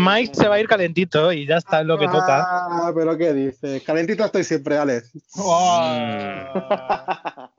[0.00, 2.42] Mike se va a ir calentito y ya está, es lo que toca.
[2.42, 3.82] Ah, pero ¿qué dices?
[3.82, 5.10] Calentito estoy siempre, Alex.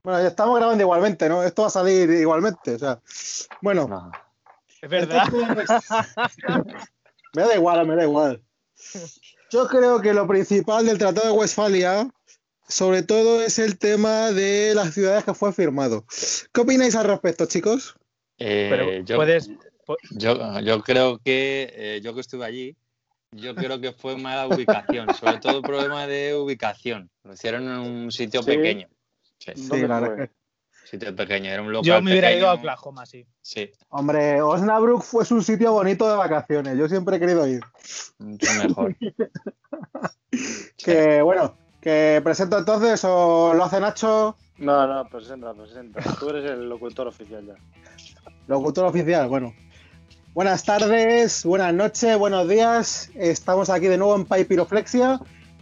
[0.00, 1.42] Bueno, ya estamos grabando igualmente, ¿no?
[1.42, 3.00] Esto va a salir igualmente, o sea.
[3.60, 4.10] Bueno, No.
[4.80, 5.26] Es verdad.
[7.34, 8.40] me da igual, me da igual.
[9.50, 12.08] Yo creo que lo principal del Tratado de Westfalia,
[12.68, 16.04] sobre todo, es el tema de las ciudades que fue firmado.
[16.52, 17.96] ¿Qué opináis al respecto, chicos?
[18.38, 19.50] Eh, Pero yo, puedes.
[20.10, 22.76] Yo, yo creo que, eh, yo que estuve allí,
[23.32, 27.10] yo creo que fue mala ubicación, sobre todo problema de ubicación.
[27.24, 28.48] Lo hicieron en un sitio Sí.
[28.50, 28.88] pequeño.
[29.38, 30.30] Sí, verdad que-
[30.84, 32.54] sitio pequeño, era un local Yo me hubiera ido a.
[32.54, 33.26] Oklahoma, sí.
[33.42, 36.76] Sí, Hombre, Osnabrück fue un sitio bonito de vacaciones.
[36.78, 37.60] Yo siempre he querido ir.
[38.18, 38.96] mucho mejor.
[40.76, 46.00] Que bueno, que presento entonces o lo hace Nacho, No, no, presenta, presenta.
[46.18, 47.54] Tú eres el locutor oficial ya.
[48.46, 49.28] locutor oficial.
[49.28, 49.54] Bueno,
[50.38, 53.10] buenas tardes, buenas noches, buenos días.
[53.16, 55.18] Estamos aquí de nuevo en Paipiroflexia,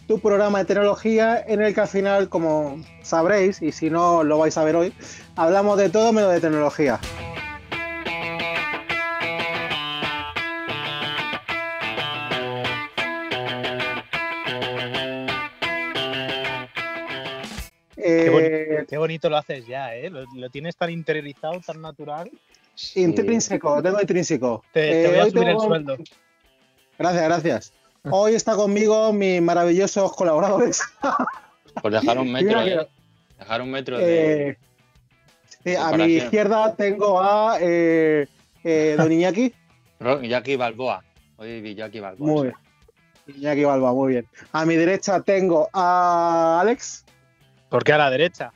[0.07, 4.37] tu programa de tecnología en el que al final, como sabréis, y si no lo
[4.37, 4.93] vais a ver hoy,
[5.35, 7.01] hablamos de todo menos de tecnología.
[17.95, 20.11] Qué, Eh, qué bonito lo haces ya, ¿eh?
[20.11, 22.31] Lo, lo tienes tan interiorizado, tan natural.
[22.77, 23.03] Sí.
[23.03, 24.63] Intrínseco, tengo intrínseco.
[24.73, 25.97] Te, te Eh, voy a hoy subir el tengo- sueldo.
[26.99, 27.73] Gracias, gracias.
[28.09, 30.81] Hoy está conmigo mis maravillosos colaboradores.
[31.83, 32.89] Por dejar un metro, que- eh.
[33.39, 34.57] Dejar un metro de.
[35.65, 38.29] Eh, a mi izquierda tengo a eh,
[38.63, 39.53] eh, Don Iñaki.
[40.29, 41.03] Jackie Balboa.
[41.39, 42.29] Hoy vi Jackie Balboa.
[42.29, 42.57] Muy bien.
[43.39, 44.29] Iñaki Balba, muy bien.
[44.53, 47.05] A mi derecha tengo a Alex.
[47.69, 48.53] ¿Por qué a la derecha?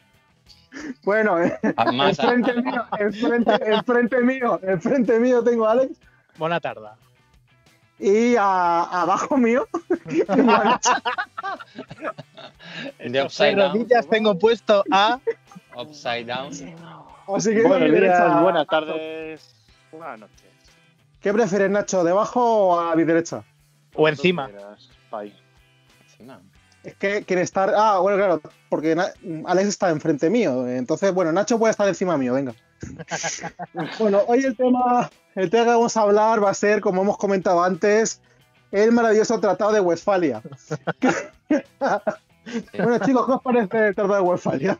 [1.02, 5.98] Bueno, eh, Ah, enfrente mío, enfrente, enfrente mío, enfrente mío tengo a Alex.
[6.38, 6.88] Buena tarde.
[7.98, 9.66] Y a- abajo mío
[10.26, 10.90] tengo a Nacho.
[12.98, 13.72] de upside En down.
[13.72, 15.18] rodillas tengo puesto a.
[15.76, 16.48] Upside down.
[17.34, 19.54] Así que Buenos días, buenas tardes,
[19.92, 20.36] buenas noches.
[21.20, 22.02] ¿Qué prefieres, Nacho?
[22.02, 23.44] ¿Debajo o a mi derecha?
[23.94, 24.48] O encima.
[26.02, 26.40] Encima.
[26.82, 27.72] Es que quiere estar.
[27.76, 29.12] Ah, bueno, claro, porque Na-
[29.46, 30.66] Alex está enfrente mío.
[30.66, 32.54] Entonces, bueno, Nacho puede estar encima mío, venga.
[33.98, 37.18] bueno, hoy el tema, el tema que vamos a hablar va a ser, como hemos
[37.18, 38.22] comentado antes,
[38.72, 40.40] el maravilloso Tratado de Westfalia.
[42.78, 44.78] bueno, chicos, ¿qué os parece el Tratado de Westfalia?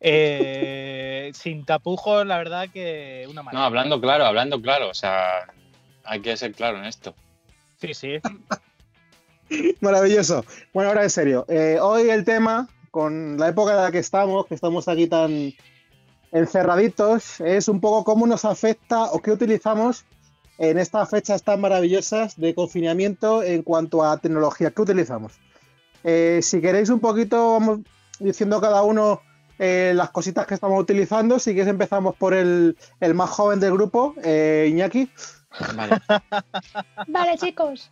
[0.00, 3.66] Eh, sin tapujos, la verdad que una No, maravilla.
[3.66, 4.88] hablando claro, hablando claro.
[4.88, 5.46] O sea,
[6.04, 7.14] hay que ser claro en esto.
[7.80, 8.18] Sí, sí.
[9.80, 10.44] Maravilloso.
[10.72, 11.44] Bueno, ahora en serio.
[11.48, 15.52] eh, hoy el tema, con la época en la que estamos, que estamos aquí tan
[16.32, 20.04] encerraditos, es un poco cómo nos afecta o qué utilizamos
[20.58, 24.70] en estas fechas tan maravillosas de confinamiento en cuanto a tecnología.
[24.72, 25.32] ¿Qué utilizamos?
[26.04, 27.80] Eh, si queréis un poquito, vamos
[28.18, 29.22] diciendo cada uno
[29.58, 31.38] eh, las cositas que estamos utilizando.
[31.38, 35.10] Si queréis empezamos por el, el más joven del grupo, eh, Iñaki.
[35.74, 35.98] Vale.
[37.08, 37.90] Vale, chicos.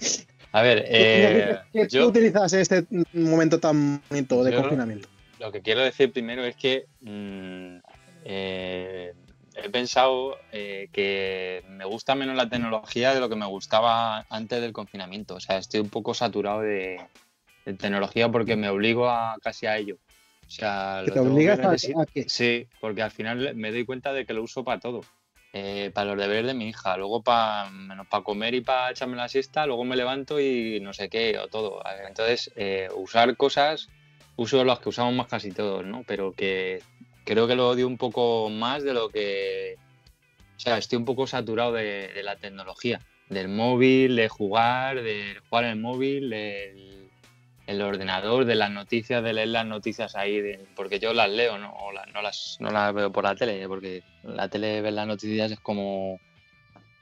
[0.56, 5.06] A ver, eh, ¿Qué, qué- qué yo utilizas en este momento tan bonito de confinamiento?
[5.38, 7.76] lo que quiero decir primero es que mm,
[8.24, 9.12] eh,
[9.54, 14.62] he pensado eh, que me gusta menos la tecnología de lo que me gustaba antes
[14.62, 15.34] del confinamiento.
[15.34, 16.98] O sea, estoy un poco saturado de,
[17.66, 19.96] de tecnología porque me obligo a casi a ello.
[19.96, 23.84] O sea, Que lo te obligas a, a que Sí, porque al final me doy
[23.84, 25.02] cuenta de que lo uso para todo.
[25.58, 27.70] Eh, para los deberes de mi hija, luego para
[28.10, 31.48] para comer y para echarme la siesta, luego me levanto y no sé qué, o
[31.48, 31.82] todo.
[32.06, 33.88] Entonces, eh, usar cosas,
[34.36, 36.04] uso las que usamos más casi todos, ¿no?
[36.06, 36.82] Pero que
[37.24, 39.76] creo que lo odio un poco más de lo que.
[40.58, 43.00] O sea, estoy un poco saturado de, de la tecnología,
[43.30, 47.05] del móvil, de jugar, de jugar en el móvil, del
[47.66, 51.58] el ordenador, de las noticias, de leer las noticias ahí, de- porque yo las leo,
[51.58, 51.72] ¿no?
[51.74, 55.06] O la- no, las, no las veo por la tele, porque la tele ver las
[55.06, 56.20] noticias es como,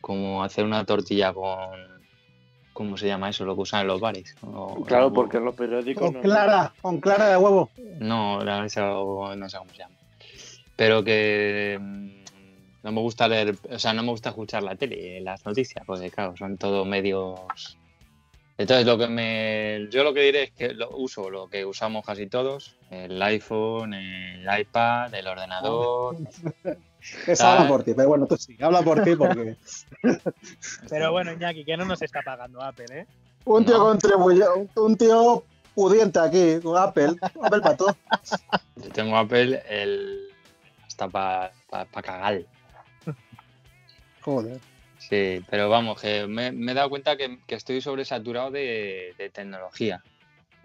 [0.00, 1.70] como hacer una tortilla con,
[2.72, 3.44] ¿cómo se llama eso?
[3.44, 4.34] Lo que usan en los bares.
[4.42, 6.02] O- Claro, o- porque en los periódicos.
[6.02, 7.70] con no- clara, con clara de huevo.
[8.00, 9.94] No, la- eso no sé cómo se llama.
[10.76, 12.08] Pero que mm,
[12.82, 16.10] no me gusta leer, o sea, no me gusta escuchar la tele, las noticias, porque
[16.10, 17.78] claro, son todos medios.
[18.56, 22.04] Entonces, lo que me, yo lo que diré es que lo uso lo que usamos
[22.04, 26.16] casi todos: el iPhone, el iPad, el ordenador.
[27.26, 27.52] Eso Ah.
[27.52, 29.56] habla por ti, pero bueno, tú sí, habla por ti porque
[30.88, 33.06] Pero bueno, Iñaki, que no nos está pagando Apple, ¿eh?
[33.44, 33.84] un tío No.
[33.84, 34.44] contribuye,
[34.76, 37.96] un, tío pudiente aquí, con Apple, Apple para todo.
[38.76, 40.30] Yo tengo Apple el
[40.86, 41.52] hasta para
[42.02, 42.40] cagar.
[44.22, 44.58] Joder.
[45.08, 49.30] Sí, pero vamos, que me, me he dado cuenta que, que estoy sobresaturado de, de
[49.30, 50.02] tecnología.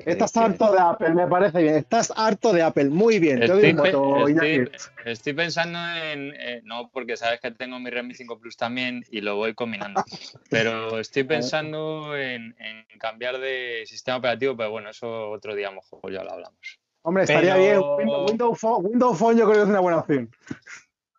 [0.06, 1.76] Estás harto de Apple, me parece bien.
[1.76, 2.86] Estás harto de Apple.
[2.86, 3.44] Muy bien.
[3.44, 6.34] Estoy, pensando en.
[6.40, 10.02] eh, no, porque sabes que tengo mi Redmi 5 Plus también y lo voy combinando.
[10.50, 15.72] Pero estoy pensando en, en cambiar de sistema operativo, pero bueno, eso otro día a
[15.72, 16.80] lo mejor ya lo hablamos.
[17.02, 18.08] Hombre, estaría Pero- bien.
[18.08, 20.30] Windows, Windows Phone, Windows Phone yo creo que es una buena opción.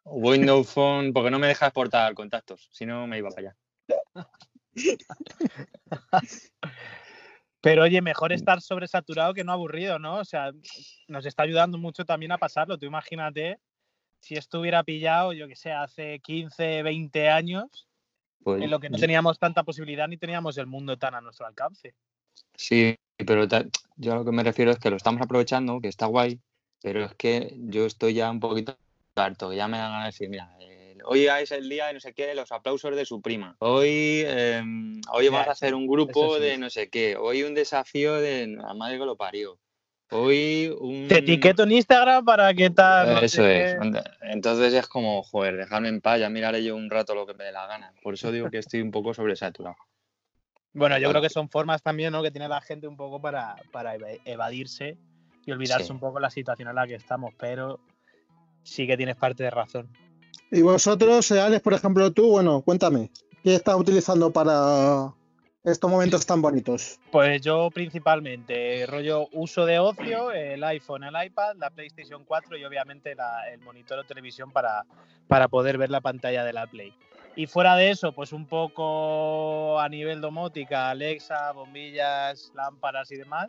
[0.05, 3.56] Windows Phone, porque no me deja exportar contactos, si no me iba para allá.
[7.61, 10.19] Pero oye, mejor estar sobresaturado que no aburrido, ¿no?
[10.19, 10.52] O sea,
[11.08, 12.79] nos está ayudando mucho también a pasarlo.
[12.79, 13.58] Tú imagínate
[14.20, 17.88] si esto hubiera pillado, yo que sé, hace 15, 20 años,
[18.43, 21.47] Pues, en lo que no teníamos tanta posibilidad ni teníamos el mundo tan a nuestro
[21.47, 21.94] alcance.
[22.55, 23.47] Sí, pero
[23.97, 26.41] yo a lo que me refiero es que lo estamos aprovechando, que está guay,
[26.82, 28.79] pero es que yo estoy ya un poquito
[29.50, 32.00] que ya me dan ganas de decir, mira, eh, hoy es el día de no
[32.00, 33.56] sé qué, los aplausos de su prima.
[33.58, 34.62] Hoy, eh,
[35.12, 36.43] hoy vamos a hacer un grupo sí.
[36.43, 37.17] de no sé qué.
[37.17, 39.58] Hoy un desafío de la madre que lo parió.
[40.12, 41.06] Hoy un...
[41.06, 43.14] Te etiqueto en Instagram para que tal.
[43.14, 43.76] no Eso es.
[43.81, 44.02] qué.
[44.22, 47.44] Entonces es como, joder, dejarme en paz, ya miraré yo un rato lo que me
[47.44, 47.93] dé la gana.
[48.02, 49.76] Por eso digo que estoy un poco sobresaturado.
[50.73, 52.23] Bueno, yo creo que son formas también, ¿no?
[52.23, 54.96] Que tiene la gente un poco para, para eva- evadirse
[55.46, 55.93] y olvidarse Sí.
[55.93, 57.81] un poco la situación en la que estamos, pero
[58.62, 59.89] sí que tienes parte de razón.
[60.51, 63.11] Y vosotros, eh, Alex, por ejemplo, tú, bueno, cuéntame.
[63.43, 65.15] ¿Qué estás utilizando para
[65.65, 66.99] estos momentos tan bonitos?
[67.12, 72.65] Pues yo principalmente rollo uso de ocio, el iPhone, el iPad, la PlayStation 4 y
[72.65, 74.85] obviamente la- el monitor o televisión para,
[75.29, 76.93] para poder ver la pantalla de la Play.
[77.37, 83.49] Y fuera de eso, pues un poco a nivel domótica, Alexa, bombillas, lámparas y demás.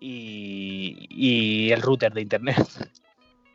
[0.00, 2.56] Y, y el router de internet.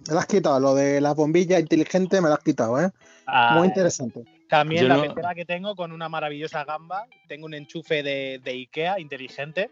[0.07, 2.90] Me lo has quitado, lo de las bombillas inteligentes me lo has quitado, ¿eh?
[3.28, 4.24] Ah, Muy interesante.
[4.48, 7.06] También Yo la no- pecera que tengo con una maravillosa gamba.
[7.28, 9.69] Tengo un enchufe de, de IKEA inteligente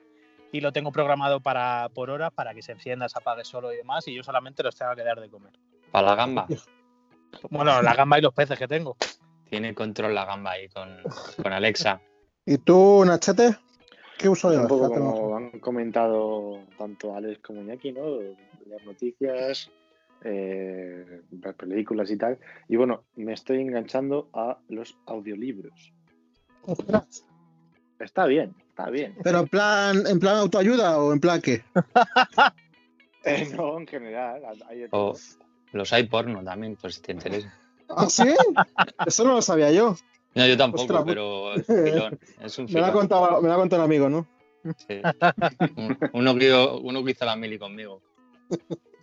[0.52, 3.78] y lo tengo programado para, por horas para que se encienda, se apague solo y
[3.78, 4.08] demás.
[4.08, 5.54] Y yo solamente los tengo que dar de comer.
[5.92, 6.48] Para la gamba.
[7.50, 8.96] Bueno, la gamba y los peces que tengo.
[9.50, 11.02] Tiene control la gamba ahí con,
[11.42, 12.00] con Alexa.
[12.46, 13.56] ¿Y tú, Nachete?
[14.18, 14.68] ¿Qué uso Un llevas?
[14.68, 18.02] poco como han comentado tanto Alex como Iñaki, ¿no?
[18.68, 19.70] Las noticias,
[20.24, 22.38] eh, ver películas y tal.
[22.68, 25.94] Y bueno, me estoy enganchando a los audiolibros.
[26.64, 27.24] Ostras.
[28.00, 29.16] Está bien, está bien.
[29.24, 31.64] ¿Pero en plan, en plan autoayuda o en plan qué?
[33.24, 34.42] Eh, no, en general.
[34.70, 35.14] hay O
[35.74, 37.54] los hay porno también, pues si te interesa.
[37.90, 38.24] ¿Ah, sí?
[39.06, 39.98] Eso no lo sabía yo.
[40.34, 42.20] No, yo tampoco, Ostras, pues- pero es un filón.
[42.40, 42.94] Es un Me lo ha filón.
[42.94, 44.28] contado, me lo ha contado un amigo, ¿no?
[44.78, 45.02] sí.
[45.76, 46.54] Un- Uno que,
[46.84, 48.02] uno que hizo la mili conmigo.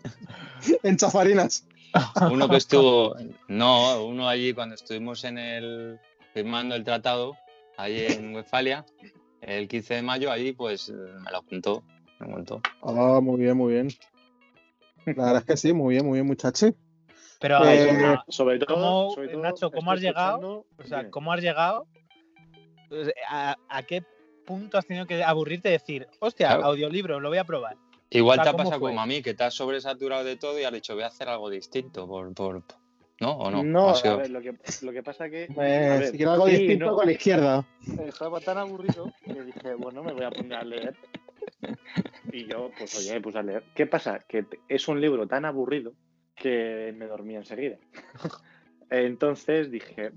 [0.83, 1.67] En chafarinas.
[2.31, 3.15] Uno que estuvo.
[3.49, 6.01] No, uno allí cuando estuvimos en el.
[6.33, 7.37] firmando el tratado,
[7.77, 8.85] allí en Westfalia,
[9.41, 11.85] el 15 de mayo, allí pues me lo contó.
[12.19, 12.61] Me contó.
[12.83, 13.89] Ah, muy bien, muy bien.
[15.07, 16.73] La verdad es que sí, muy bien, muy bien, muchachos.
[17.41, 20.67] Pero Eh, ah, sobre todo, ¿cómo, sobre todo, Nacho, ¿cómo has llegado?
[20.79, 21.11] O sea.
[21.11, 21.87] ¿cómo has llegado?
[22.89, 24.03] Pues, ¿A, a qué
[24.47, 26.65] punto has tenido que aburrirte y decir, hostia, Claro.
[26.65, 27.77] audiolibro, lo voy a probar?
[28.19, 30.65] Igual te ha ¿cómo pasado como a mí, que te has sobresaturado de todo y
[30.65, 32.07] has dicho, voy a hacer algo distinto.
[32.07, 32.63] Por, por...
[33.21, 33.33] ¿No?
[33.33, 33.63] ¿O no?
[33.63, 35.45] No, Ha a ver, lo que, lo que pasa que.
[35.45, 37.67] Eh, a ver, si quiero algo sí, distinto no, con la izquierda.
[38.07, 40.97] Estaba tan aburrido que dije, bueno, me voy a poner a leer.
[42.33, 43.65] Y yo, pues oye, me puse a leer.
[43.75, 44.25] ¿Qué pasa?
[44.29, 45.93] Que es un libro tan aburrido
[46.37, 47.79] que me dormí enseguida.
[48.91, 50.13] Entonces dije,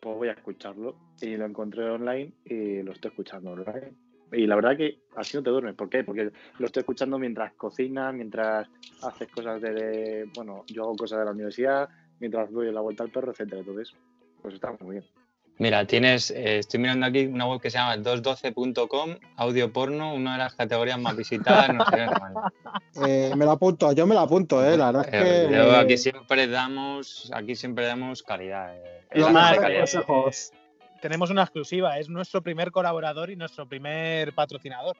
[0.00, 0.96] pues voy a escucharlo.
[1.20, 3.94] Y lo encontré online y lo estoy escuchando online.
[4.32, 5.74] Y la verdad que así no te duermes.
[5.74, 6.04] ¿Por qué?
[6.04, 8.66] Porque lo estoy escuchando mientras cocinas, mientras
[9.02, 13.02] haces cosas de, de- bueno, yo hago cosas de la universidad, mientras doy la vuelta
[13.04, 13.60] al perro, etcétera.
[13.60, 13.94] Entonces,
[14.40, 15.04] pues está muy bien.
[15.58, 20.32] Mira, tienes, eh, estoy mirando aquí una web que se llama 212.com, audio porno, una
[20.32, 22.06] de las categorías más visitadas, no sé.
[23.06, 24.76] Eh, me lo apunto, yo me lo apunto, eh.
[24.76, 25.54] La verdad es Eh, que.
[25.56, 28.74] yo aquí siempre damos, aquí siempre damos calidad.
[28.76, 29.80] eh, Los la mejores calidad.
[29.80, 30.52] consejos.
[31.02, 34.96] Tenemos una exclusiva, es nuestro primer colaborador y nuestro primer patrocinador.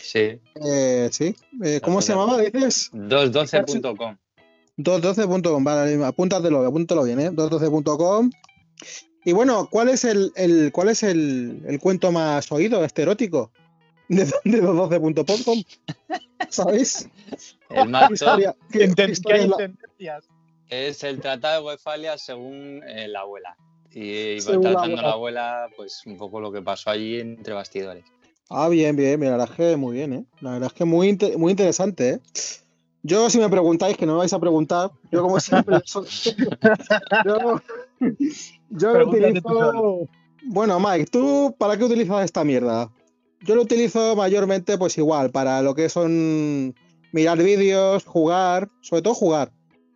[0.00, 1.34] Sí, Eh, sí.
[1.64, 2.90] Eh, ¿Cómo se llamaba, dices?
[2.92, 4.16] 212.com.
[4.76, 7.30] 212.com, vale, apúntatelo, apúntalo bien, ¿eh?
[7.30, 8.30] 212.com.
[9.24, 13.50] Y bueno, ¿cuál es el, el- cuál es el, el cuento más oído, este erótico?
[14.08, 15.62] De, de 212.com.
[16.50, 17.08] ¿Sabéis?
[17.70, 20.24] El más ¿Qué historia, qué ¿Qué inten- historia qué es la- tendencias?
[20.68, 23.56] es el tratado de Westfalia según eh, la abuela.
[23.94, 25.02] Y la tratando abuela.
[25.02, 28.04] la abuela, pues un poco lo que pasó allí entre bastidores.
[28.50, 30.24] Ah, bien, bien, bien, la verdad es que muy bien, ¿eh?
[30.40, 32.20] La verdad es que muy, muy interesante, ¿eh?
[33.02, 35.76] Yo, si me preguntáis, que no me vais a preguntar, yo como siempre,
[37.24, 37.60] yo,
[38.70, 40.08] Yo utilizo.
[40.46, 42.90] Bueno, Mike, ¿tú para qué utilizas esta mierda?
[43.42, 46.74] Yo lo utilizo mayormente, pues igual, para lo que son
[47.12, 49.52] mirar vídeos, jugar, sobre todo jugar.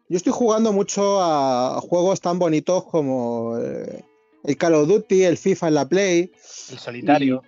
[0.08, 4.04] Yo estoy jugando mucho a juegos tan bonitos como eh,
[4.44, 6.32] el Call of Duty, el FIFA en la Play,
[6.70, 7.42] El solitario.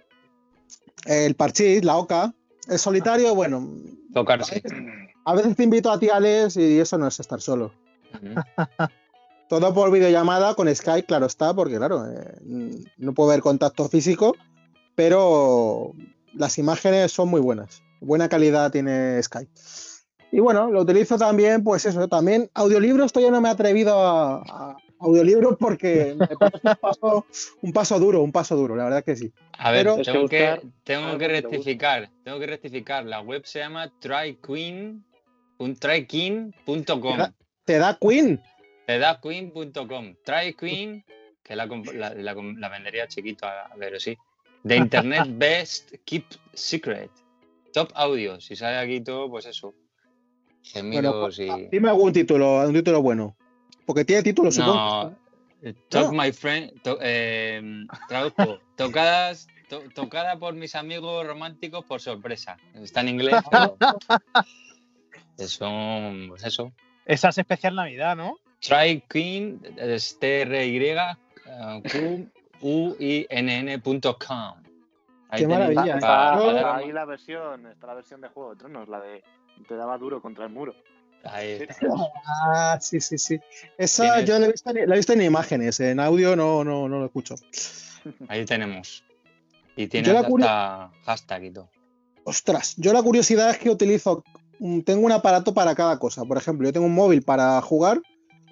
[1.06, 2.34] el Parchís, la Oca.
[2.68, 3.66] El solitario, bueno,
[4.12, 4.62] Tocarse.
[5.24, 7.72] a veces te invito a ti, Alex, y eso no es estar solo.
[9.48, 14.36] Todo por videollamada con Skype, claro está, porque claro, eh, no puedo ver contacto físico,
[14.94, 15.92] pero
[16.34, 17.82] las imágenes son muy buenas.
[18.00, 19.50] Buena calidad tiene Skype.
[20.32, 24.42] Y bueno, lo utilizo también, pues eso, también audiolibros todavía no me he atrevido a,
[24.42, 27.26] a audiolibros porque me parece un paso,
[27.62, 29.32] un paso duro, un paso duro, la verdad que sí.
[29.58, 32.10] A ver, Pero- tengo que, buscar tengo que te rectificar.
[32.22, 33.04] Tengo que rectificar.
[33.04, 35.04] La web se llama tryqueen.
[35.58, 37.18] un tryqueen.com.
[37.64, 38.40] Te da Queen.
[38.86, 40.14] Tedaqueen.com.
[40.24, 41.04] Tryqueen,
[41.42, 44.16] que la, la, la com- la vendería chiquito, a, a ver, sí.
[44.62, 47.10] De Internet Best Keep Secret.
[47.72, 48.40] Top Audio.
[48.40, 49.74] Si sale aquí todo, pues eso.
[50.62, 51.48] Gemidos y.
[51.70, 53.36] Dime algún título, un título bueno.
[53.86, 54.74] Porque tiene título, supongo.
[54.74, 55.16] No.
[55.62, 56.22] eh, Talk No.
[56.22, 56.80] my friend.
[56.82, 57.60] to- eh,
[58.08, 58.58] traduzco.
[58.76, 59.48] Tocadas.
[59.68, 62.56] to- tocada por mis amigos románticos por sorpresa.
[62.74, 63.76] Está en inglés, pero.
[65.38, 65.70] Eso,
[66.28, 66.70] pues eso.
[67.06, 68.36] Esa es especial Navidad, ¿no?
[68.60, 70.18] Try Queen, es
[73.40, 74.54] T-R-Y-Q-U-I-N-N.com.
[75.36, 76.48] Qué maravilla, Está, ¿eh?
[76.48, 79.22] está Yo- ahí la versión, está la versión de Juego de Tronos, la de
[79.66, 80.74] te daba duro contra el muro.
[81.24, 81.86] Ahí está.
[82.26, 83.38] Ah, sí, sí, sí.
[83.76, 86.64] Esa Tienes- yo la he, visto, en- la he visto en imágenes, en audio no,
[86.64, 87.34] no, no lo escucho.
[88.28, 89.04] Ahí tenemos.
[89.76, 91.68] Y tiene la curio- hasta hashtag y todo.
[92.24, 94.22] Ostras, yo la curiosidad es que utilizo,
[94.58, 96.24] mm, tengo un aparato para cada cosa.
[96.24, 98.00] Por ejemplo, yo tengo un móvil para jugar,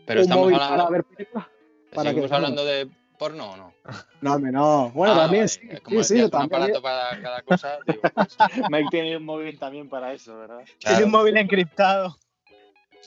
[0.07, 1.47] Pero un estamos móvil hablando, para ver películas.
[1.95, 2.89] para ¿seguimos que- hablando de
[3.19, 3.73] porno o no?
[4.21, 4.91] No, hombre, no.
[4.91, 5.49] Bueno, Ah, también vale.
[5.49, 5.83] sí.
[5.83, 6.55] Como sí, sí, un también.
[6.63, 8.37] aparato para cada cosa, digo, pues,
[8.69, 10.59] Mike tiene un móvil también para eso, ¿verdad?
[10.65, 11.07] Tiene claro.
[11.07, 12.17] un móvil encriptado.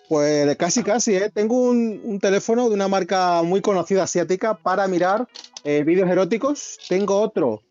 [0.08, 1.30] Pues casi, casi, ¿eh?
[1.34, 5.28] Tengo un, un teléfono de una marca muy conocida asiática para mirar
[5.64, 6.78] eh, vídeos eróticos.
[6.90, 7.62] Tengo otro,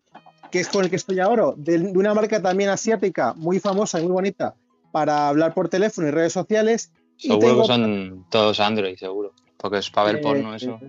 [0.51, 3.99] que es con el que estoy ahora, de, de una marca también asiática, muy famosa
[3.99, 4.55] y muy bonita,
[4.91, 6.91] para hablar por teléfono y redes sociales.
[7.17, 9.33] Y Seguro tengo- que son todos Android, seguro.
[9.57, 10.79] Porque es para ver Eh, porno eso.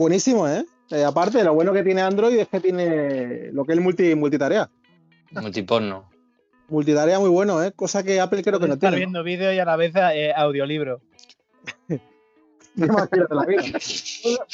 [0.00, 0.64] Buenísimo, ¿eh?
[0.90, 4.14] Eh, Aparte, lo bueno que tiene Android es que tiene lo que es el multi,
[4.14, 4.70] multitarea.
[5.32, 6.08] Multiporno.
[6.68, 7.72] Multitarea muy bueno, ¿eh?
[7.72, 9.04] Cosa que Apple creo que no estar tiene.
[9.04, 9.22] ¿no?
[9.22, 11.02] viendo vídeo y a la vez eh, audiolibro.
[12.76, 13.78] La vida.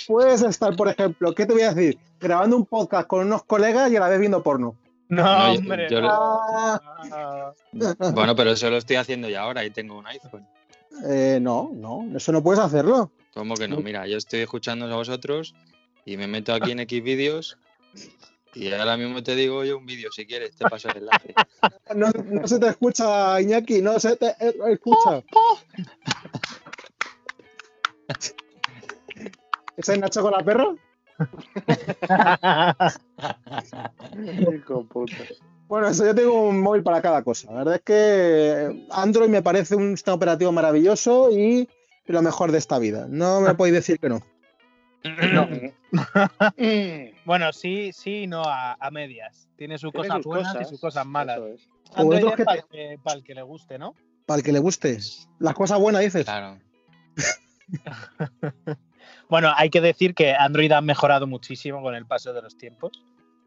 [0.08, 1.96] Puedes estar, por ejemplo, ¿qué te voy a decir?
[2.18, 4.74] Grabando un podcast con unos colegas y a la vez viendo porno.
[5.08, 5.86] No, hombre.
[5.88, 6.00] yo-.
[6.02, 6.80] Ah,
[7.12, 7.52] Ah.
[8.12, 10.44] Bueno, pero eso lo estoy haciendo ya ahora y tengo un iPhone.
[11.08, 13.12] eh, no, no, eso no puedes hacerlo.
[13.36, 13.76] ¿Cómo que no?
[13.80, 15.54] Mira, yo estoy escuchando a vosotros
[16.06, 17.58] y me meto aquí en X vídeos
[18.54, 21.34] y ahora mismo te digo yo un vídeo si quieres, te paso el enlace.
[21.94, 25.22] No, no se te escucha, Iñaki, no se te escucha.
[29.76, 30.74] ¿Ese es Nacho con la perra?
[35.68, 37.52] Bueno, eso yo tengo un móvil para cada cosa.
[37.52, 41.68] La verdad es que Android me parece un sistema operativo maravilloso y
[42.06, 43.06] lo mejor de esta vida.
[43.08, 44.20] No me podéis decir que no.
[47.24, 49.48] Bueno, sí, sí, y no a, a medias.
[49.56, 51.40] Tiene sus Tiene cosas sus buenas cosas, y sus cosas malas.
[51.40, 51.68] Es.
[51.94, 53.94] Android es que para, te- el que, para el que le guste, ¿no?
[54.26, 54.98] Para el que le guste.
[55.38, 56.24] Las cosas buenas dices.
[56.24, 56.58] Claro.
[59.28, 62.92] Bueno, hay que decir que Android ha mejorado muchísimo con el paso de los tiempos.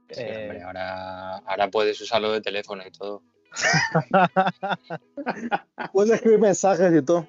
[0.10, 3.24] Sí, Eh, hombre, ahora, ahora puedes usarlo de teléfono y todo.
[5.94, 7.28] Puedes escribir mensajes y todo.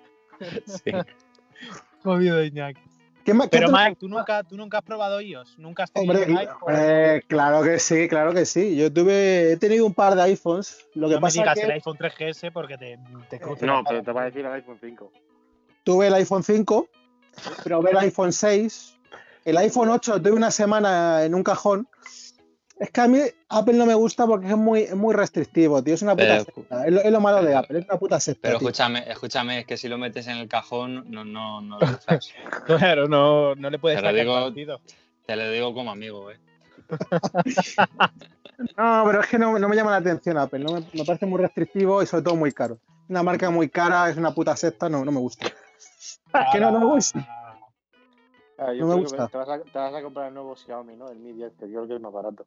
[0.67, 0.91] Sí.
[2.03, 2.81] Jodido Iñaki.
[3.25, 5.59] ¿Qué más- qué Pero Mike, ¿tú nunca, ¿tú nunca has probado iOS?
[5.59, 6.57] ¿Nunca has tenido Hombre, un iPhone?
[6.63, 8.75] hombre, claro que sí, claro que sí.
[8.77, 10.87] Yo tuve, he tenido un par de iPhones.
[10.95, 13.67] Lo que no me pasa digas es el que iPhone 3GS porque te, te cruce
[13.67, 15.13] No, pero te va a decir el iPhone 5.
[15.85, 16.89] tuve el iPhone 5,
[17.63, 18.97] probé el iPhone 6,
[19.45, 21.87] el iPhone 8 tuve una semana en un cajón.
[22.81, 23.21] Es que a mí
[23.51, 25.95] Apple no me gusta porque es muy, es muy restrictivo, tío.
[25.95, 26.87] Es una puta Pero- secta.
[26.87, 28.41] Es lo, es lo malo de Apple, es una puta secta.
[28.43, 28.69] Pero tío.
[28.69, 32.33] escúchame, escúchame, es que si lo metes en el cajón, no, no, no lo usas.
[32.65, 34.81] Claro, no, no le puedes Te digo- partido.
[35.27, 36.39] Te lo digo como amigo, ¿eh?
[38.77, 40.59] No, pero es que no, no me llama la atención Apple.
[40.59, 42.79] No me, me parece muy restrictivo y sobre todo muy caro.
[43.09, 45.47] Una marca muy cara, es una puta secta, no, no me gusta.
[46.53, 47.27] que no, no me gusta.
[48.63, 49.29] Ah, yo No me creo que gusta.
[49.29, 51.09] Te vas, a, te vas a comprar el nuevo Xiaomi, ¿no?
[51.09, 52.47] El Mi 10, que yo creo que es más barato.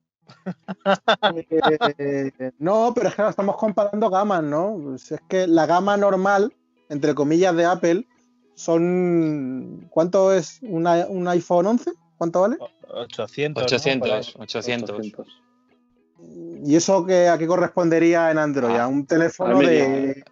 [1.98, 4.78] Eh, no, pero es que estamos comparando gamas, ¿no?
[4.82, 6.54] Pues es que la gama normal,
[6.90, 8.08] entre comillas, de Apple,
[8.56, 9.88] Son.
[9.90, 11.92] ¿Cuánto es una- un iPhone 11?
[12.20, 12.58] ¿Cuánto vale?
[12.88, 13.64] 800.
[13.64, 14.44] ¿no?
[14.44, 15.28] 800, Por 800.
[16.64, 18.76] ¿Y eso que, a qué correspondería en Android?
[18.76, 20.24] Ah, a un teléfono de.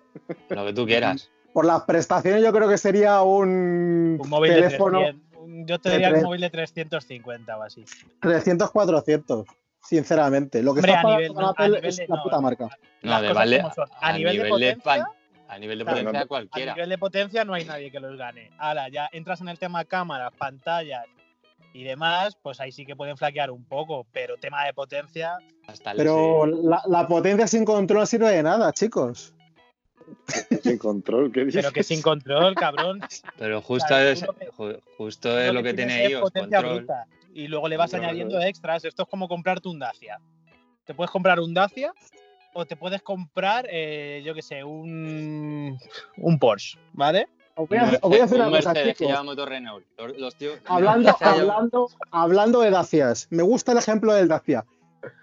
[0.49, 1.31] Lo que tú quieras.
[1.51, 4.19] Por las prestaciones, yo creo que sería un.
[4.21, 5.25] Un móvil teléfono de 300.
[5.25, 5.30] un-
[5.65, 7.83] Yo te diría tres- móvil de 350 o así.
[8.21, 9.45] 300-400,
[9.81, 10.61] sinceramente.
[10.63, 12.69] Lo que Hombre, está a nivel- a nivel es de- la no, puta marca.
[13.01, 13.63] No, de vale.
[14.01, 15.07] A nivel de potencia,
[15.47, 16.27] a nivel de potencia no.
[16.27, 16.71] cualquiera.
[16.71, 18.51] A nivel de potencia no hay nadie que los gane.
[18.57, 21.05] Ahora, ya entras en el tema cámaras, pantallas
[21.73, 25.37] y demás, pues ahí sí que pueden flaquear un poco, pero tema de potencia,
[25.67, 29.33] Hasta el Pero la, la potencia sin control no sirve de nada, chicos.
[30.63, 31.61] Sin control, ¿qué dices?
[31.61, 33.01] pero que sin control, cabrón.
[33.37, 34.25] Pero justo es,
[34.97, 36.77] justo es lo que tiene ellos, potencia control.
[36.79, 37.05] bruta.
[37.33, 38.83] Y luego le vas Control, añadiendo extras.
[38.85, 40.19] Esto es como comprarte un Dacia.
[40.85, 41.93] Te puedes comprar un Dacia
[42.53, 45.77] o te puedes comprar, eh, yo qué sé, un,
[46.17, 47.27] un Porsche, ¿vale?
[47.55, 49.07] Os voy a, os voy a decir un una cosa, Mercedes que chicos.
[49.11, 49.85] lleva motor Renault.
[49.97, 54.65] Los, los tíos- Hablando, hablando, hablando de Dacias, me gusta el ejemplo del Dacia.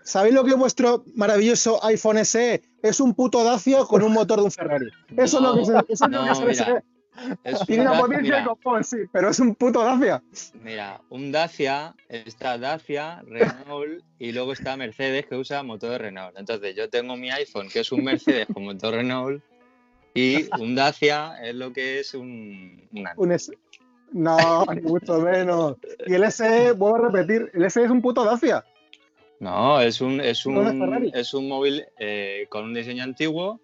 [0.03, 2.63] ¿Sabéis lo que es vuestro maravilloso iPhone SE?
[2.83, 4.87] Es un puto Dacia con un motor de un Ferrari.
[5.17, 5.61] Eso es lo que
[5.93, 6.83] eso lo que no, es el mira, SE.
[7.45, 10.23] es Tiene un una potencia de copón, sí, pero es un puto Dacia.
[10.63, 16.39] mira, un Dacia, está Dacia, Renault y luego está Mercedes que usa motor de Renault.
[16.39, 19.43] Entonces yo tengo mi iPhone que es un Mercedes con motor Renault
[20.15, 23.53] y un Dacia es lo que es un, una- Un S-
[24.13, 25.77] No, ni mucho menos.
[26.07, 28.65] Y el SE, vuelvo a repetir, el SE es un puto Dacia.
[29.41, 33.61] No, es un, es un, es un móvil eh, con un diseño antiguo,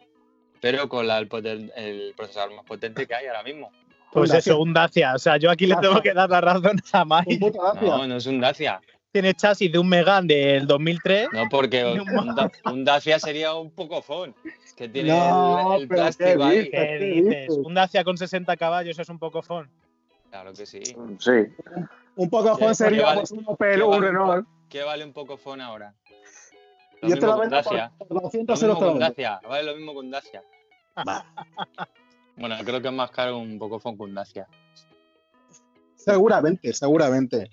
[0.60, 3.70] pero con la- el, poten- el procesador más potente que hay ahora mismo.
[4.12, 5.14] Pues Un eso, un Dacia.
[5.14, 7.38] O sea, yo aquí le tengo que dar la razón a Un Mike.
[7.40, 7.88] puto Dacia.
[7.88, 8.80] No, no es un Dacia.
[9.10, 11.28] Tiene chasis de un Megan del 2003.
[11.32, 14.34] No, porque No, un, Da- un Dacia sería un poco phone,
[14.76, 16.58] que tiene No, el, plástico ¿qué ahí.
[16.58, 16.70] dices?
[16.70, 17.48] ¿Qué ¿Qué dices?
[17.48, 17.58] dices?
[17.64, 19.68] Un Dacia con 60 caballos es un poco fun.
[20.30, 20.82] Claro que sí.
[21.18, 21.30] Sí.
[22.16, 24.06] Un poco ¿Qué- sería vale- un Opel un vale?
[24.08, 24.48] Renault.
[24.68, 25.94] ¿Qué vale un poco phone ahora?
[27.02, 27.92] Lo Yo te mismo lo con vendo Dacia.
[27.98, 28.90] por, por Lo 200 mismo euros.
[28.92, 28.98] con.
[29.00, 29.40] Dacia.
[29.48, 30.42] Vale lo mismo con Dacia.
[32.36, 34.48] Bueno, creo que es más caro un poco phone que un Dacia.
[35.94, 37.48] Seguramente, seguramente.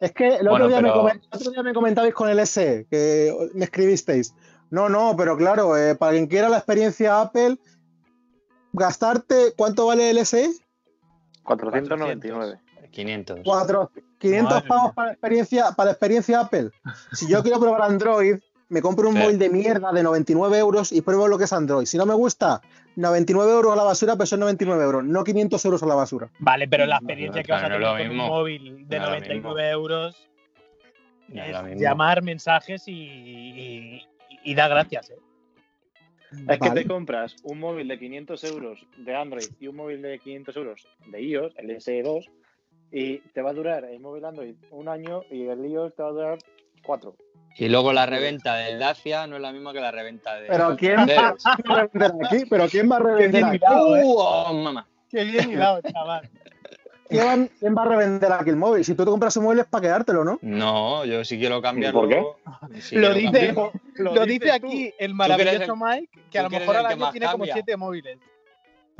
[0.00, 2.28] Es que el otro, Bueno, día me pero- comen- el otro día me comentabais con
[2.28, 4.34] el S, que me escribisteis.
[4.70, 7.56] No, no, pero claro, eh, para quien quiera la experiencia Apple,
[8.72, 10.50] gastarte, ¿cuánto vale el SE?
[11.44, 12.60] 499.
[12.90, 13.40] 500.
[13.44, 16.70] Cuatro, 500 Madre pavos para la experiencia, para la experiencia Apple.
[17.12, 18.36] Si yo quiero probar Android,
[18.68, 19.20] me compro un Sí.
[19.20, 21.86] móvil de mierda de 99 euros y pruebo lo que es Android.
[21.86, 22.60] Si no me gusta,
[22.96, 26.30] 99 euros a la basura, pero son 99 euros, no 500 euros a la basura.
[26.38, 28.26] Vale, pero la experiencia no, que vas a no es tener lo con un mismo.
[28.28, 30.28] móvil de No es lo 99 euros
[31.28, 34.02] No es llamar mensajes y, y,
[34.44, 35.10] y da gracias.
[35.10, 35.16] ¿eh?
[36.48, 36.82] Es que Vale.
[36.82, 40.86] te compras un móvil de 500 euros de Android y un móvil de 500 euros
[41.06, 42.24] de iOS, el SE2,
[42.92, 46.08] y te va a durar el móvil Android un año y el iOS te va
[46.08, 46.38] a durar
[46.82, 47.16] cuatro.
[47.56, 50.48] Y luego la reventa del Dacia no es la misma que la reventa de.
[50.48, 52.44] Pero ¿quién va a revender aquí?
[52.48, 53.52] ¿Pero quién va a revender bien aquí?
[53.52, 54.02] mirado, ¿eh?
[54.04, 54.86] ¡Uh, oh, mamá!
[55.10, 56.30] Qué bien hilado, chaval.
[57.08, 58.84] ¿Quién va, quién va a revender aquí el móvil?
[58.84, 60.38] Si tú te compras un móvil es para quedártelo, ¿no?
[60.42, 62.02] No, yo sí quiero cambiarlo.
[62.02, 62.80] ¿Por qué?
[62.80, 63.52] sí Lo dice,
[63.96, 67.76] lo dice aquí el maravilloso Mike, que a lo mejor al año tiene como siete
[67.76, 68.18] móviles.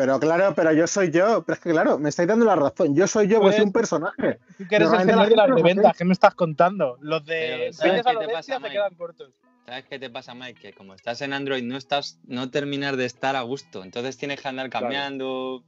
[0.00, 1.42] Pero claro, pero yo soy yo.
[1.44, 2.94] Pero es que claro, me estáis dando la razón.
[2.96, 4.38] Yo soy yo, pues soy un personaje.
[4.56, 6.34] Tú que eres el Normalmente la señor de las gente no reventas, ¿qué me estás
[6.34, 6.96] contando?
[7.02, 8.70] Los de Pero, ¿sabes qué te pasa, se Mike?
[8.72, 9.30] quedan cortos.
[9.66, 10.60] ¿Sabes qué te pasa, Mike?
[10.60, 13.84] Que como estás en Android no estás, no terminas de estar a gusto.
[13.84, 14.86] Entonces tienes que andar Claro.
[14.86, 15.62] cambiando.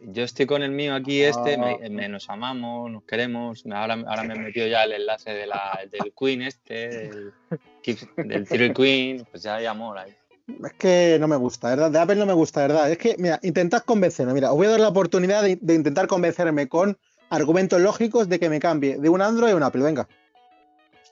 [0.00, 1.76] Yo estoy con el mío aquí, este, Ah.
[1.82, 3.64] me, me- nos amamos, nos queremos.
[3.70, 7.10] Ahora, ahora me he metido ya el enlace de la, del Queen este,
[8.16, 10.16] del, del Queen, pues ya hay amor ahí.
[10.64, 11.90] Es que no me gusta, ¿verdad?
[11.90, 12.90] De Apple no me gusta, ¿verdad?
[12.90, 14.32] Es que, mira, intentad convencerme.
[14.32, 16.98] Mira, os voy a dar la oportunidad de, de intentar convencerme con
[17.30, 19.82] argumentos lógicos de que me cambie de un Android a un Apple.
[19.82, 20.08] Venga.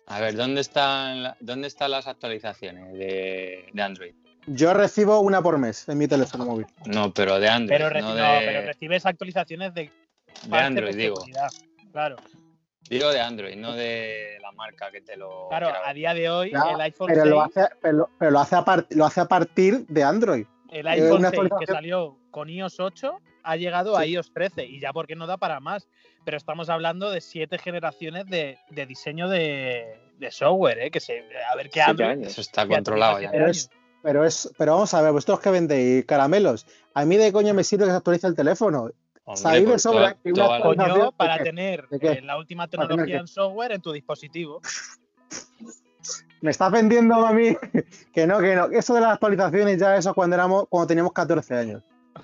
[0.07, 4.15] A ver, ¿dónde están, dónde están las actualizaciones de, de Android?
[4.47, 6.67] Yo recibo una por mes en mi teléfono móvil.
[6.87, 9.91] No, pero de Android, Pero, reci- no no, de, pero recibes actualizaciones de,
[10.45, 11.23] de Android, digo.
[11.93, 12.17] Claro,
[12.89, 15.49] Digo de Android, no de la marca que te lo.
[15.49, 18.57] claro, a día de hoy el iPhone Pero 6, lo hace, pero, pero lo hace,
[18.57, 20.47] a lo hace a partir de Android.
[20.71, 24.81] el iPhone una 6 que salió con iOS 8 ha llegado a iOS 13 y
[24.81, 25.89] ya porque no da para más.
[26.25, 30.91] Pero estamos hablando de siete generaciones de, de diseño de, de software, ¿eh?
[30.91, 32.25] que se, a ver qué Android.
[32.25, 33.31] Eso está que controlado ya.
[33.31, 33.71] Pero es,
[34.03, 37.65] pero es, pero vamos a ver, vosotros que vendéis caramelos, a mí de coño me
[37.65, 38.91] sirve que se actualice el teléfono.
[39.29, 40.63] Hombre, sabéis de pues sobra toda- que una toda- años.
[40.67, 44.61] Coño, actualización- para tener eh, la última ¿Para tener tecnología en software en tu dispositivo.
[46.41, 47.57] Me estás vendiendo a mí
[48.15, 48.67] que no, que no.
[48.67, 51.83] Eso de las actualizaciones ya eso cuando éramos, cuando teníamos 14 años.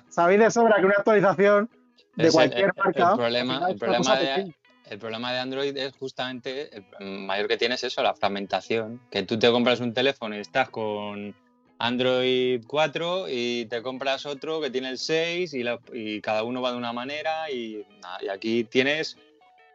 [0.09, 1.69] Sabéis de sobra que una actualización
[2.15, 3.15] de Es cualquier el- el marca.
[3.15, 4.55] problema- problema de-.
[4.89, 9.01] El problema de Android es justamente, el mayor que tienes eso, la fragmentación.
[9.09, 11.35] Que tú te compras un teléfono y estás con
[11.77, 16.77] Android 4 y te compras otro que tiene el 6 y, cada uno va de
[16.77, 17.85] una manera y,
[18.31, 19.17] aquí tienes,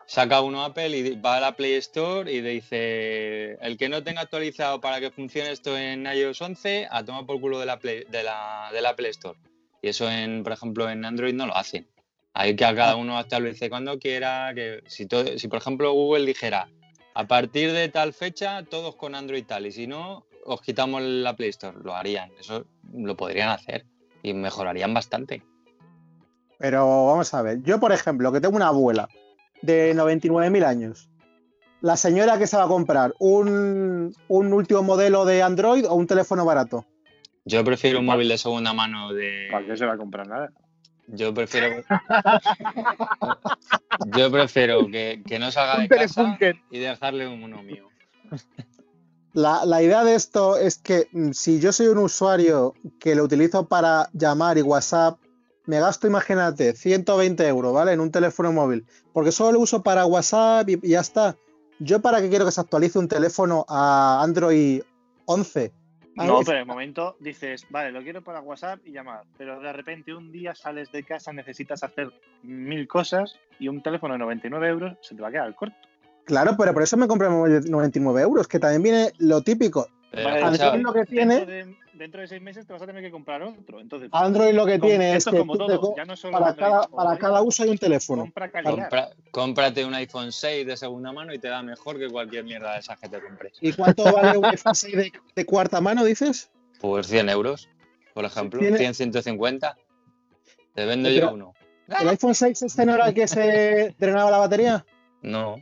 [0.07, 4.03] saca uno Apple y va a la Play Store y te dice, el que no
[4.03, 7.79] tenga actualizado para que funcione esto en iOS 11, a tomar por culo de la,
[7.79, 9.39] Play- de la, de la Apple Store.
[9.83, 11.87] Y eso, en, por ejemplo, en Android no lo hacen.
[12.33, 14.53] Hay que a cada uno actualice cuando quiera.
[14.55, 16.69] Que si, todo, si por ejemplo Google dijera
[17.15, 21.35] a partir de tal fecha todos con Android tal y si no os quitamos la
[21.37, 22.31] Play Store, lo harían.
[22.39, 23.87] Eso lo podrían hacer
[24.23, 25.43] y mejorarían bastante.
[26.59, 29.09] Pero vamos a ver, yo por ejemplo, que tengo una abuela
[29.63, 31.09] de 99.000 años,
[31.81, 36.07] la señora que se va a comprar un, un último modelo de Android o un
[36.07, 36.85] teléfono barato.
[37.47, 39.49] Yo prefiero un ¿Para- móvil de segunda mano de.
[39.51, 40.53] ¿Para qué se va a comprar nada?
[41.07, 41.83] Yo prefiero.
[44.17, 46.39] Yo prefiero que, que no salga de casa
[46.71, 47.89] y dejarle uno mío.
[49.33, 53.25] La, la idea de esto es que mm, si yo soy un usuario que lo
[53.25, 55.19] utilizo para llamar y WhatsApp,
[55.67, 57.93] me gasto, imagínate, 120 euros, ¿vale?
[57.93, 61.37] En un teléfono móvil, porque solo lo uso para WhatsApp y, y ya está.
[61.79, 64.83] ¿Yo para qué quiero que se actualice un teléfono a Android
[65.27, 65.73] 11?
[66.19, 69.73] A No, pero de momento dices, vale, lo quiero para WhatsApp y llamar, pero de
[69.73, 72.13] repente un día sales de casa, necesitas hacer
[72.43, 75.90] mil cosas y un teléfono de 99 euros se te va a quedar corto.
[76.25, 79.43] Claro, pero por eso me compré el móvil de 99 euros, que también viene lo
[79.43, 79.89] típico.
[80.13, 82.87] Pero, Vale, Android lo que tiene, Dentro de, dentro de seis meses te vas a
[82.87, 83.81] tener que comprar otro.
[83.81, 86.69] Entonces, Android lo que com- tiene es que como todo, ya no solo para, Android
[86.69, 88.23] cada, para cada uso hay un teléfono.
[88.23, 88.73] compra calidad.
[88.75, 92.73] compra- cómprate un iPhone 6 de segunda mano y te da mejor que cualquier mierda
[92.75, 93.53] de esas que te compres.
[93.61, 96.51] ¿Y cuánto vale un iPhone 6 de, de cuarta mano, dices?
[96.81, 97.69] Pues 100 euros,
[98.13, 98.59] por ejemplo.
[98.59, 99.77] Tiene- 100, 150.
[100.75, 101.55] Te vendo Pero- yo uno.
[102.01, 104.85] ¿El iPhone 6 este no era el que se drenaba la batería?
[105.23, 105.57] No.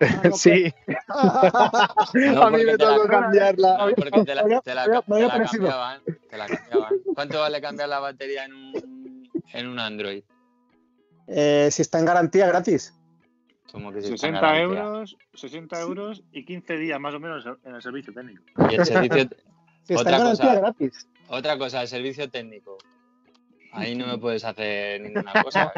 [0.00, 0.72] Ah, no, Sí,
[2.14, 3.78] No, a mí me tocó cambiarla.
[3.78, 6.92] No, porque te la, te te cambiaban, te la cambiaban.
[7.14, 10.22] ¿Cuánto vale cambiar la batería en un, en un Android?
[11.26, 12.92] Eh, si está en garantía gratis.
[13.72, 14.82] Como que si está en 60 garantía.
[14.84, 18.42] euros, 60 euros y 15 días más o menos en el servicio técnico.
[18.70, 19.28] Y el servicio,
[19.84, 20.60] Si está Otra en garantía cosa.
[20.60, 21.08] gratis.
[21.28, 22.78] otra cosa, el servicio técnico.
[23.72, 25.72] Ahí no me puedes hacer ninguna cosa.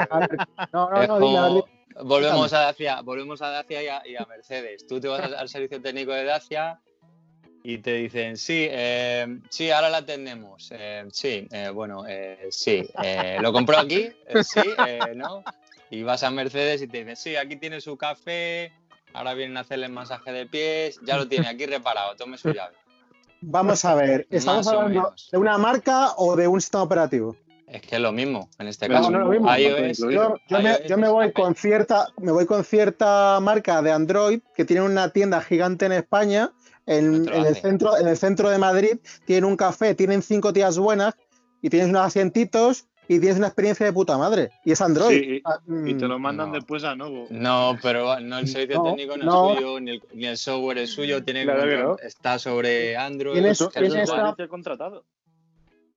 [0.73, 1.67] No, no, Es no, como-
[2.05, 4.87] volvemos a Dacia, volvemos a Dacia y a, y a Mercedes.
[4.87, 6.81] Tú te vas al, servicio técnico de Dacia
[7.63, 10.71] y te dicen, sí, eh, sí, ahora la atendemos.
[10.73, 12.89] Eh, sí, eh, bueno, eh, sí.
[13.41, 14.09] ¿Lo compró aquí?
[14.43, 15.43] Sí, eh, ¿no?
[15.91, 18.73] Y vas a Mercedes y te dicen, sí, aquí tiene su café,
[19.13, 22.77] ahora vienen a hacerle masaje de pies, ya lo tiene aquí reparado, tome su llave.
[23.41, 27.37] Vamos a ver, ¿estamos hablando de una marca o de un sistema operativo?
[27.67, 29.11] Es que es lo mismo en este No, caso.
[29.11, 29.57] no es lo mismo.
[29.57, 34.41] iOS, Yo, yo me, yo voy con cierta, me voy con cierta marca de Android
[34.55, 36.53] que tiene una tienda gigante en España,
[36.87, 40.79] en, No el centro, en el centro de Madrid, tienen un café, tienen cinco tías
[40.79, 41.15] buenas
[41.61, 44.51] y tienes unos asientitos y tienes una experiencia de puta madre.
[44.65, 45.09] Y es Android.
[45.19, 46.55] Sí, y- Ah, Y te mm, lo mandan no.
[46.55, 47.27] después a Novo.
[47.31, 49.51] No, pero no el servicio No, técnico no, no.
[49.53, 51.97] es suyo, ni el, ni el software es suyo, tiene Claro no.
[51.99, 53.35] está sobre Android.
[53.35, 55.05] Tienes- Eso, que tienes eso es esta- servicio contratado.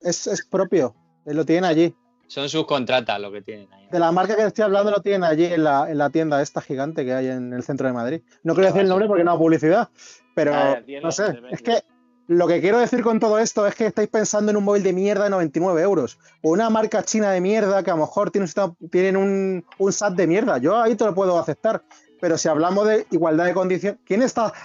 [0.01, 0.95] es, es propio,
[1.33, 1.93] lo tienen allí.
[2.27, 3.87] son sus contratas lo que tienen ahí.
[3.91, 6.61] De la marca que estoy hablando lo tienen allí en la, en la tienda esta
[6.61, 8.21] gigante que hay en el centro de Madrid.
[8.43, 9.89] No quiero Ya decir el nombre porque no hay publicidad,
[10.35, 11.39] pero Ah, tiene no sé.
[11.51, 11.83] Es que
[12.27, 14.93] lo que quiero decir con todo esto es que estáis pensando en un móvil de
[14.93, 18.47] mierda de 99 euros o una marca china de mierda que a lo mejor tiene
[18.91, 20.59] tienen un, un SAT de mierda.
[20.59, 21.81] Yo ahí te lo puedo aceptar.
[22.21, 24.53] Pero si hablamos de igualdad de condiciones, ¿quién está?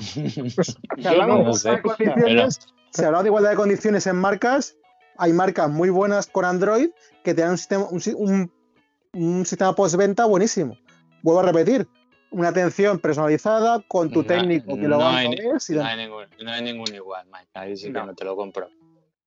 [0.00, 2.58] Si hablamos de no sé, igualdad de condiciones,
[2.92, 4.76] si hablamos de igualdad de condiciones en marcas,
[5.16, 6.90] hay marcas muy buenas con Android
[7.24, 8.52] que tienen un sistema, un, un-
[9.12, 10.76] un sistema postventa buenísimo.
[11.22, 11.86] Vuelvo a repetir,
[12.30, 15.60] una atención personalizada con tu No- técnico que lo no va a ver.
[15.60, 17.48] si No hay ningún, no hay ningún igual, Mike.
[17.54, 18.14] Ahí sí que No.
[18.14, 18.68] te lo compro.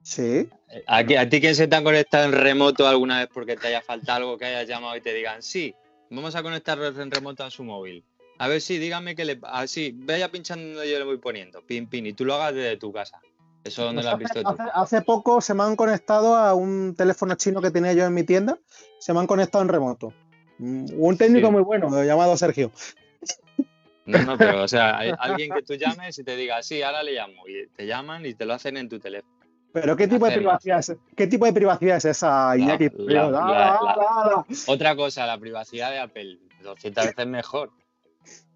[0.01, 3.29] Sí, Eh, ¿A, ti- a ti quién se te ha conectado en remoto alguna vez
[3.33, 5.75] porque te haya faltado algo que hayas llamado y te digan, sí,
[6.09, 8.03] vamos a conectar en remoto a su móvil?
[8.39, 9.39] A ver si, dígame que le...
[9.43, 12.91] Así, vaya pinchando yo le voy poniendo, pin, pin, y tú lo hagas desde tu
[12.91, 13.21] casa.
[13.63, 14.61] ¿Eso dónde Pues lo has hace, visto tú?
[14.61, 18.13] hace- hace poco se me han conectado a un teléfono chino que tenía yo en
[18.13, 18.57] mi tienda.
[18.99, 20.13] Se me han conectado en remoto.
[20.59, 21.53] Mm, Un técnico Sí.
[21.53, 22.71] muy bueno, llamado Sergio.
[24.05, 27.03] No, no, pero o sea, hay alguien que tú llames y te diga, sí, ahora
[27.03, 27.47] le llamo.
[27.47, 29.31] Y te llaman y te lo hacen en tu teléfono.
[29.71, 32.89] Pero ¿qué tipo de privacidad es, ¿qué tipo de privacidad es esa, Iñaki?
[32.97, 34.45] la-.
[34.67, 37.71] Otra cosa, la privacidad de Apple, 200 veces mejor.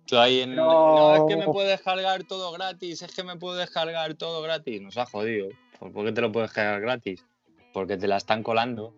[0.07, 0.51] Tú ahí en.
[0.51, 4.41] Pero- No, es que me puedes descargar todo gratis, es que me puedo descargar todo
[4.41, 4.81] gratis.
[4.81, 5.49] Nos ha jodido.
[5.79, 7.25] ¿Por qué te lo puedes descargar gratis?
[7.73, 8.93] Porque te la están colando.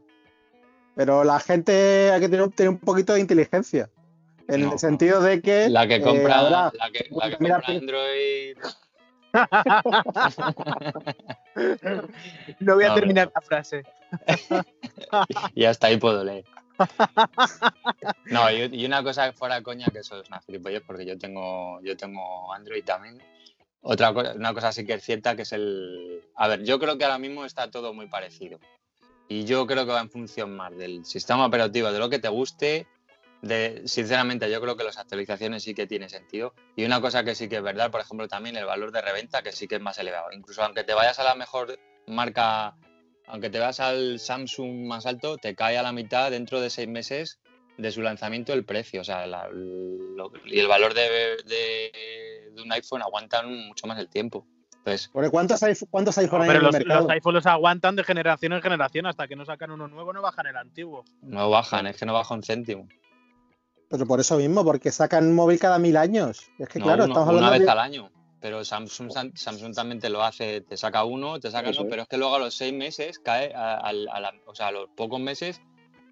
[0.95, 3.89] pero la gente hay que tener, tener un poquito de inteligencia.
[4.49, 4.73] En No.
[4.73, 5.69] el sentido de que.
[5.69, 8.57] La que eh, compra, ahora- la que, la que Mira, compra Android.
[12.59, 13.83] No voy a No, terminar la frase.
[15.55, 16.45] Y hasta ahí puedo leer.
[18.25, 21.97] No, y, una cosa fuera coña, que eso es una gilipollez, porque yo tengo, yo
[21.97, 23.21] tengo Android también.
[23.81, 26.21] Otra cosa, una cosa sí que es cierta, que es el.
[26.35, 28.59] A ver, yo creo que ahora mismo está todo muy parecido.
[29.27, 32.29] Y yo creo que va en función más del sistema operativo, de lo que te
[32.29, 32.87] guste.
[33.41, 36.53] De, sinceramente, yo creo que las actualizaciones sí que tiene sentido.
[36.75, 39.41] Y una cosa que sí que es verdad, por ejemplo, también el valor de reventa,
[39.41, 40.31] que sí que es más elevado.
[40.33, 42.75] Incluso aunque te vayas a la mejor marca
[43.29, 46.87] aunque te vas al Samsung más alto, te cae a la mitad dentro de seis
[46.87, 47.39] meses
[47.77, 49.01] de su lanzamiento el precio.
[49.01, 51.01] O sea, la- lo- y el valor de,
[51.45, 54.45] de- de un iPhone aguantan mucho más el tiempo.
[54.79, 57.01] Entonces, Porque ¿Cuántos, iPhone- cuántos iPhone hay Pero en el los, mercado?
[57.03, 60.21] los iPhones los aguantan de generación en generación hasta que no sacan uno nuevo, no
[60.21, 61.03] bajan el antiguo.
[61.21, 62.87] no bajan, es que no baja un céntimo.
[63.89, 66.49] Pero por eso mismo, porque sacan un móvil cada mil años.
[66.59, 67.71] Es que No, claro, uno- estamos una hablando vez de.
[67.71, 68.11] al año.
[68.41, 72.07] Pero Samsung, Samsung también te lo hace, te saca uno, te saca uno, pero es
[72.07, 74.89] que luego a los seis meses cae, a, al- a la- o sea, a los
[74.95, 75.61] pocos meses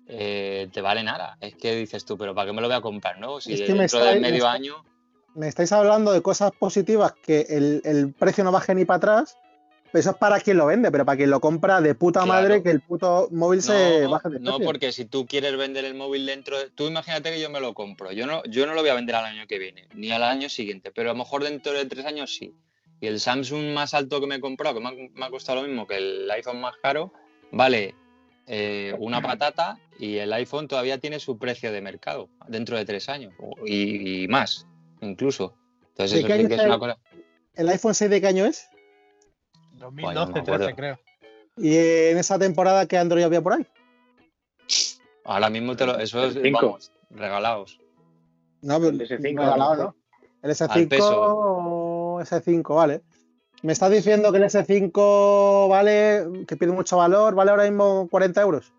[0.09, 1.37] eh, te vale nada.
[1.41, 3.39] Es que dices tú, pero ¿para qué me lo voy a comprar, no?
[3.41, 4.75] Si Es que me dentro está- de me medio está- año
[5.35, 9.37] Me estáis hablando de cosas positivas que el, el precio no baje ni para atrás.
[9.93, 12.41] Eso es para quien lo vende, pero para quien lo compra de puta Claro.
[12.41, 14.65] madre que el puto móvil se No, baje de no, precio.
[14.65, 16.69] porque si tú quieres vender el móvil dentro de...
[16.69, 18.11] Tú imagínate que yo me lo compro.
[18.11, 20.49] Yo no, yo no lo voy a vender al año que viene, ni al año
[20.49, 22.53] siguiente, pero a lo mejor dentro de tres años sí.
[22.99, 25.61] Y el Samsung más alto que me he comprado, que me ha, me ha costado
[25.61, 27.13] lo mismo que el iPhone más caro,
[27.51, 27.95] vale
[28.47, 33.07] eh, una patata y el iPhone todavía tiene su precio de mercado dentro de tres
[33.09, 33.33] años
[33.65, 34.65] y, y más,
[35.01, 35.55] incluso.
[35.89, 36.97] Entonces ¿De eso sí que es una cosa...
[37.55, 38.67] ¿El iPhone 6 de qué año es?
[39.77, 40.65] 2012, me acuerdo.
[40.65, 40.99] 13 creo.
[41.57, 43.67] Y en esa temporada, ¿qué Android había por ahí?
[45.25, 47.79] Ahora mismo te lo, eso es, vamos, regalados.
[48.61, 49.95] No, pero El S5, regalado, ¿no?
[50.41, 51.35] El Al S5 peso.
[51.35, 53.01] o S5, vale.
[53.63, 58.41] Me estás diciendo que el S5 vale, que pide mucho valor, vale ahora mismo 40
[58.41, 58.73] euros.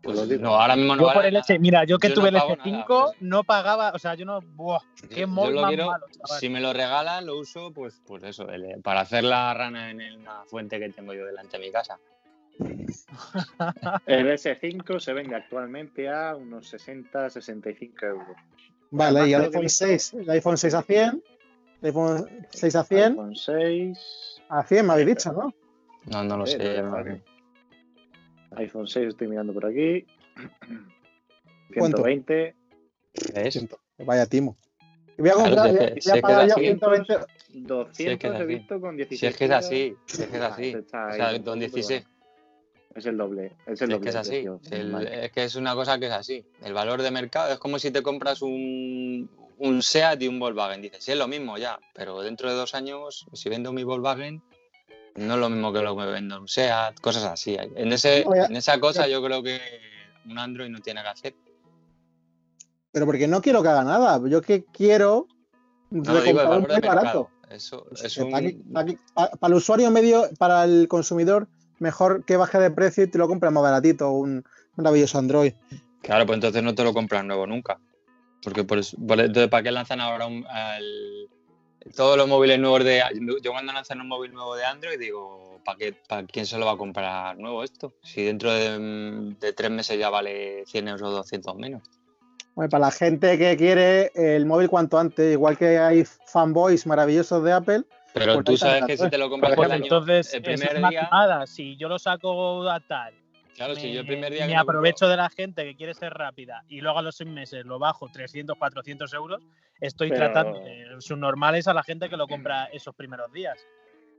[0.00, 2.38] Pues no, ahora mismo no Yo vale por el mira, yo que Yo tuve no
[2.38, 4.78] el pago S5 nada no pagaba, o sea, yo no, buah,
[5.10, 6.40] qué Yo- móvil yo lo más quiero, malo, chaval.
[6.40, 10.00] si me lo regalan, lo uso, pues, pues eso, el- para hacer la rana en
[10.20, 11.98] una fuente que tengo yo delante de mi casa.
[14.06, 18.36] El S5 se vende actualmente a unos 60-65 euros.
[18.90, 21.22] Vale, y el iPhone visto- 6, el iPhone 6 a 100,
[21.82, 24.42] el iPhone 6 a 100, iPhone 6.
[24.48, 25.52] a 100 me habéis dicho, ¿no?
[26.06, 26.56] No, no lo sé.
[26.58, 27.22] sé.
[28.58, 30.04] iPhone 6 estoy mirando por aquí.
[31.76, 31.98] ¿Cuánto?
[32.04, 32.54] 120.
[33.34, 33.66] ¿Ves?
[33.98, 34.56] Vaya timo.
[35.16, 36.64] Voy a Claro, comprar, si a- si voy a es que pagar es yo así.
[36.64, 37.14] 120.
[37.50, 40.22] 200 Si es que es he visto con 16 Si es que es así, si
[40.22, 40.64] es que es Ah, así.
[40.68, 42.06] está O sea, con el mundo, 16.
[42.94, 43.52] Es el doble.
[43.66, 44.00] Es el Si es doble.
[44.00, 44.46] que es así.
[44.70, 45.24] El- Vale.
[45.24, 46.44] es que es una cosa que es así.
[46.62, 50.82] El valor de mercado es como si te compras un, un SEAT y un Volkswagen.
[50.82, 54.42] Dices, sí, es lo mismo ya, pero dentro de dos años, si vendo mi Volkswagen,
[55.16, 57.56] no es lo mismo que lo que vendo un SEAT, cosas así.
[57.58, 59.60] En, ese, en esa cosa yo creo que
[60.24, 61.36] un Android no tiene que hacer.
[62.92, 64.20] Pero porque no quiero que haga nada.
[64.28, 65.26] Yo que quiero
[65.90, 67.30] No, digo, el valor de barato.
[67.50, 68.72] Eso es que un...
[68.72, 68.90] para,
[69.48, 73.50] el usuario medio, para el consumidor, mejor que baje de precio y te lo compre
[73.50, 74.44] más baratito, un
[74.76, 75.54] maravilloso Android.
[76.02, 77.80] Claro, pues entonces no te lo compras nuevo nunca.
[78.42, 80.44] Porque por eso, entonces, ¿para qué lanzan ahora un-
[81.94, 83.02] todos los móviles nuevos de...
[83.42, 86.66] Yo cuando lanzan un móvil nuevo de Android digo, ¿para qué, para quién se lo
[86.66, 87.94] va a comprar nuevo esto?
[88.02, 91.82] Si dentro de, de tres meses ya vale 100 euros o 200 menos.
[92.54, 97.44] Bueno, para la gente que quiere el móvil cuanto antes, igual que hay fanboys maravillosos
[97.44, 100.34] de Apple, Pero Pues tú sabes que si te lo compras Pues el año, entonces,
[100.34, 101.46] el es primer una día...
[101.46, 103.14] Si yo lo saco a tal,
[103.58, 106.14] Claro, me, si yo el primer día me aprovecho de la gente que quiere ser
[106.14, 109.42] rápida y luego a los seis meses lo bajo 300, 400 euros,
[109.80, 113.58] estoy Pero- tratando de subnormales a la gente que lo compra esos primeros días.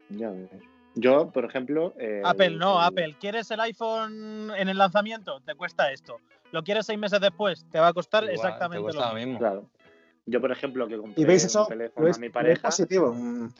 [0.09, 0.49] Ya ves.
[0.95, 1.93] Yo, por ejemplo.
[1.99, 3.15] eh, Apple no, el- Apple.
[3.19, 5.39] ¿Quieres el iPhone en el lanzamiento?
[5.41, 6.17] Te cuesta esto.
[6.51, 7.65] ¿Lo quieres seis meses después?
[7.71, 9.25] Te va a costar igual, te exactamente cuesta lo mismo.
[9.33, 9.39] mismo.
[9.39, 9.69] Claro.
[10.25, 12.61] Yo, por ejemplo, que compré y veis un eso, teléfono ¿veis, a mi pareja.
[12.67, 13.15] positivo.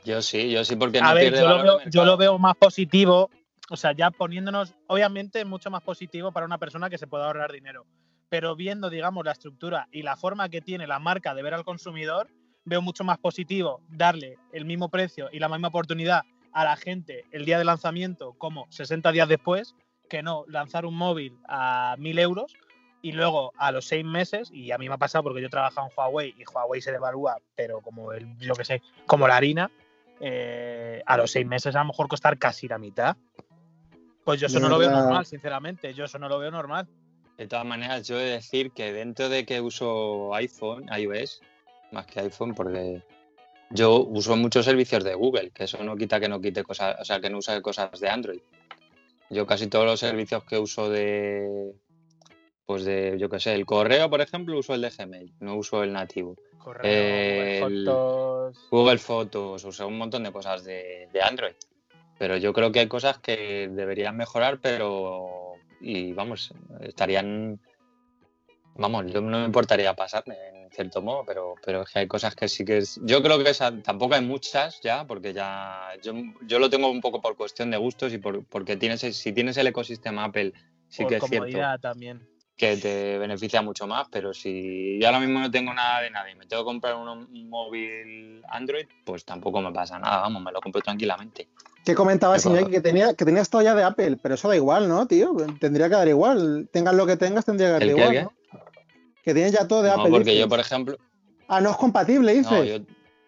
[0.06, 2.56] Yo sí, yo sí, porque no ver, pierde yo lo, veo, yo lo veo más
[2.58, 3.30] positivo,
[3.70, 7.52] o sea, ya poniéndonos, obviamente, mucho más positivo para una persona que se pueda ahorrar
[7.52, 7.86] dinero.
[8.30, 11.64] Pero viendo, digamos, la estructura y la forma que tiene la marca de ver al
[11.64, 12.30] consumidor,
[12.66, 17.26] veo mucho más positivo darle el mismo precio y la misma oportunidad a la gente
[17.32, 19.76] el día de lanzamiento como 60 días después,
[20.10, 22.54] que no lanzar un móvil a 1000 euros
[23.02, 25.52] y luego a los seis meses, y a mí me ha pasado porque yo he
[25.52, 29.38] trabajado en Huawei y Huawei se devalúa, pero como el, yo que sé, como la
[29.38, 29.72] harina,
[30.20, 33.16] eh, a los seis meses a lo mejor costar casi la mitad.
[34.30, 35.92] Pues yo eso no lo veo normal, sinceramente.
[35.96, 36.88] Yo eso no lo veo normal.
[37.36, 41.42] De todas maneras, yo he de decir que dentro de que uso iPhone, iOS,
[41.92, 43.02] más que iPhone, porque
[43.72, 47.06] yo uso muchos servicios de Google, que eso no quita que no quite cosas, o
[47.06, 48.42] sea, que no use cosas de Android.
[49.32, 51.74] Yo casi todos los servicios que uso de,
[52.68, 55.82] pues de, yo qué sé, el correo, por ejemplo, uso el de Gmail, no uso
[55.82, 56.36] el nativo.
[56.60, 58.68] Correo, Google Fotos.
[58.70, 61.56] Google Fotos, uso un montón de cosas de, de Android.
[62.20, 65.54] Pero yo creo que hay cosas que deberían mejorar, pero.
[65.80, 67.60] Y vamos, estarían.
[68.76, 72.36] Vamos, yo no me importaría pasarme en cierto modo, pero, pero es que hay cosas
[72.36, 73.00] que sí que es.
[73.04, 75.94] Yo creo que esa, tampoco hay muchas ya, porque ya.
[76.04, 76.14] Yo,
[76.46, 79.56] yo lo tengo un poco por cuestión de gustos y por, porque tienes, si tienes
[79.56, 80.54] el ecosistema Apple,
[80.90, 82.28] sí por que es cierto comodidad también.
[82.60, 86.30] Que te beneficia mucho más, pero si yo ahora mismo no tengo nada de nada
[86.30, 90.52] y me tengo que comprar un, móvil Android, pues tampoco me pasa nada, vamos, me
[90.52, 91.48] lo compro tranquilamente.
[91.86, 92.70] ¿Qué comentabas, Qué Iñaki?
[92.70, 95.34] Que, tenía, que tenías todo ya de Apple, pero eso da igual, ¿no, tío?
[95.62, 96.68] Tendría que dar igual.
[96.74, 98.16] Tengas lo que tengas, tendría que dar ¿El qué, igual.
[98.18, 98.34] el ¿no?
[99.24, 100.12] Que tienes ya todo de No, Apple.
[100.12, 100.40] porque dices.
[100.42, 100.98] yo, por ejemplo,
[101.48, 102.52] Ah, no es compatible, dices.
[102.52, 102.76] no, yo,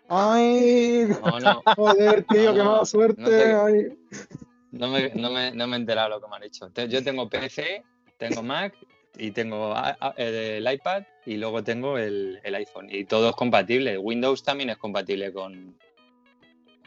[0.09, 1.07] Ay,
[1.41, 3.23] no, joder, tío, qué mala suerte.
[3.23, 3.97] te- ay.
[4.71, 6.69] no me, no, me, no me he enterado lo que me han dicho.
[6.69, 7.81] Te- Yo tengo PC,
[8.17, 8.73] tengo Mac
[9.17, 9.75] y tengo
[10.17, 13.97] el iPad y luego tengo el, el iPhone y todo es compatible.
[13.97, 15.75] Windows también es compatible con,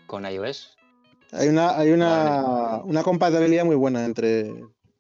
[0.07, 0.77] con iOS.
[1.33, 4.53] Hay una, hay una, una compatibilidad muy buena entre.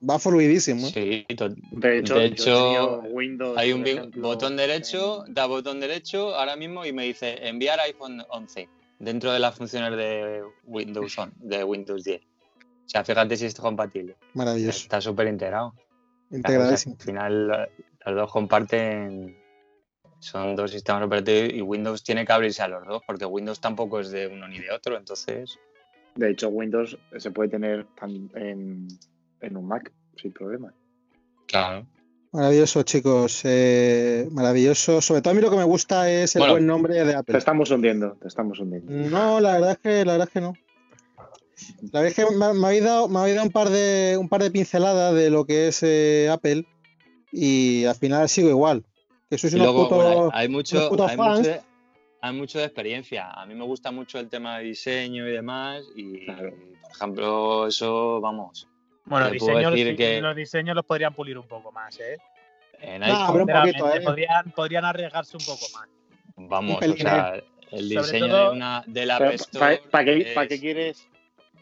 [0.08, 0.86] Va fluidísimo.
[0.88, 1.24] ¿eh?
[1.26, 6.34] Sí, to- De hecho, De Windows, Hay un ejemplo, botón derecho, en- da botón derecho
[6.34, 11.34] ahora mismo y me dice enviar iPhone 11 dentro de las funciones de Windows 11,
[11.38, 12.20] de Windows 10.
[12.20, 14.16] O sea, fíjate si es compatible.
[14.34, 14.76] Maravilloso.
[14.78, 15.72] Está súper integrado.
[16.42, 16.96] Claro, o sea, Integradísimo.
[16.98, 17.68] al final lo-
[18.06, 19.36] los dos comparten,
[20.20, 24.00] son dos sistemas operativos y Windows tiene que abrirse a los dos porque Windows tampoco
[24.00, 25.58] es de uno ni de otro, entonces
[26.16, 28.86] De hecho, Windows se puede tener tan- en,
[29.40, 30.72] en un Mac sin problema.
[31.48, 31.86] claro.
[32.32, 33.42] Maravilloso, chicos.
[33.44, 35.00] eh, maravilloso.
[35.00, 36.54] Sobre todo a mí lo que me gusta es el Bueno.
[36.54, 37.38] buen nombre de Te Apple.
[37.38, 38.90] estamos hundiendo, te estamos hundiendo.
[38.90, 40.54] No, la verdad es que, la verdad es que no.
[41.92, 44.28] La verdad es que me, me habéis dado, me habéis dado un par de un
[44.28, 46.64] par de pinceladas de lo que es eh, Apple
[47.32, 48.84] y al final sigo igual.
[49.30, 50.04] Que sois unos luego, putos.
[50.04, 51.38] bueno, hay, hay mucho, unos putos hay, fans.
[51.38, 51.60] mucho de,
[52.22, 53.30] hay mucho de experiencia.
[53.30, 55.82] A mí me gusta mucho el tema de diseño y demás.
[55.96, 56.50] Y, Claro.
[56.82, 58.68] por ejemplo, eso, vamos,
[59.06, 62.18] Bueno, diseños, decir que- los diseños los podrían pulir un poco más, ¿eh?
[62.80, 64.00] en No, un poquito, ¿eh?
[64.02, 65.88] podrían, podrían arriesgarse un poco más.
[66.36, 67.34] vamos, o sea,
[67.70, 71.08] el Sobre diseño todo- de una de la ¿Para Store qué, pa' qué quieres,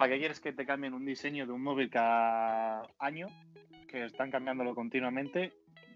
[0.03, 3.29] pa' qué quieres que te cambien un diseño de un móvil cada año?
[3.87, 5.53] Que están cambiándolo continuamente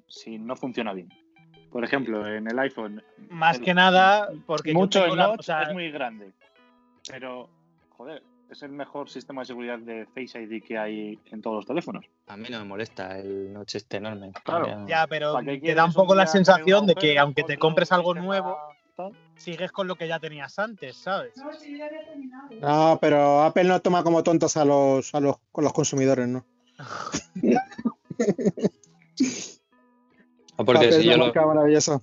[0.07, 1.09] si no funciona bien.
[1.73, 5.41] Por ejemplo, en el iPhone, Más El- que nada, porque yo mucho el la- notch
[5.41, 6.33] o sea, es muy grande.
[7.11, 7.49] Pero,
[7.91, 11.67] joder, es el mejor sistema de seguridad de Face ID que hay en todos los
[11.67, 12.05] teléfonos.
[12.29, 14.31] A mí no me molesta el noche este enorme.
[14.45, 14.87] Claro.
[14.87, 18.15] Ya, pero ¿Para te da un poco la sensación de que aunque te compres algo
[18.15, 18.57] nuevo,
[18.95, 19.13] tal?
[19.39, 21.45] Sigues con lo que ya tenías antes, ¿sabes?
[22.61, 26.45] No, pero Apple no toma como tontos a los, a los, con los consumidores, ¿no?
[30.57, 32.01] O porque Apple si yo, lo- marca maravillosa.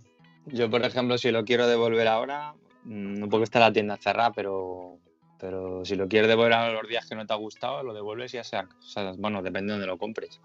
[0.48, 4.32] yo, por ejemplo, si lo quiero devolver ahora, mm, no porque está la tienda cerrada,
[4.34, 5.00] pero,
[5.40, 8.34] pero si lo quieres devolver a los días que no te ha gustado, lo devuelves
[8.34, 8.68] y ya sea.
[8.80, 10.40] o sea, bueno, depende de donde lo compres.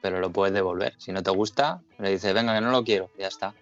[0.00, 0.94] Pero lo puedes devolver.
[0.98, 3.54] Si no te gusta, le dices, venga, que no lo quiero, y ya está.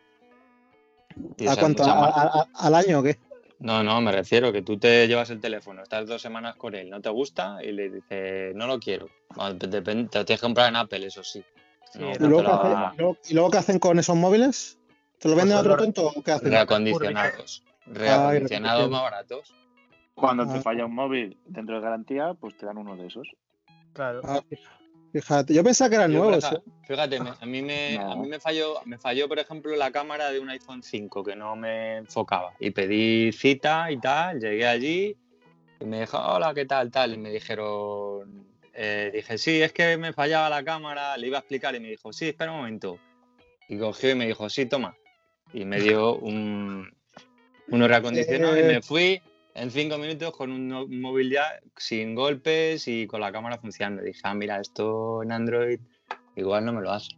[1.48, 1.82] ¿A cuánto?
[1.82, 3.18] mucha ¿A- más- a- a- ¿Al año o qué?
[3.58, 6.90] No, no, me refiero que tú te llevas el teléfono, estás dos semanas con él,
[6.90, 9.08] no te gusta y le dices, no lo quiero.
[9.58, 11.42] Te, depende- te lo tienes que comprar en Apple, eso sí.
[11.90, 13.98] Sí, No, en ¿Y luego, qué hacen, va- y luego- y luego qué hacen con
[13.98, 14.78] esos móviles?
[15.18, 16.50] ¿Te lo venden a Pues otro lo- tonto o qué hacen?
[16.50, 17.62] reacondicionados.
[17.86, 19.54] Reacondicionados más baratos.
[20.14, 20.52] Cuando Ah.
[20.52, 23.28] te falla un móvil dentro de garantía, pues te dan uno de esos.
[23.94, 24.20] Claro.
[24.24, 24.40] Ah,
[25.20, 26.44] fíjate, yo pensaba que eran Yo, nuevos.
[26.44, 26.56] ¿eh?
[26.86, 30.30] Fíjate, me- a mí, me, a mí me falló, me falló, por ejemplo, la cámara
[30.30, 32.54] de un iPhone 5 que no me enfocaba.
[32.60, 35.16] Y pedí cita y tal, llegué allí
[35.80, 36.90] y me dijo, hola, ¿qué tal?
[36.90, 41.38] tal Y me dijeron, eh, dije, sí, es que me fallaba la cámara, le iba
[41.38, 42.98] a explicar y me dijo, sí, espera un momento.
[43.68, 44.96] Y cogió y me dijo, sí, toma.
[45.52, 46.88] Y me dio un,
[47.68, 48.64] uno reacondicionado y Eh.
[48.64, 49.20] me fui
[49.56, 51.44] en cinco minutos con un, no- un móvil ya
[51.76, 54.02] sin golpes y con la cámara funcionando.
[54.02, 55.80] Dije, ah, mira, esto en Android
[56.36, 57.10] igual no me lo hace.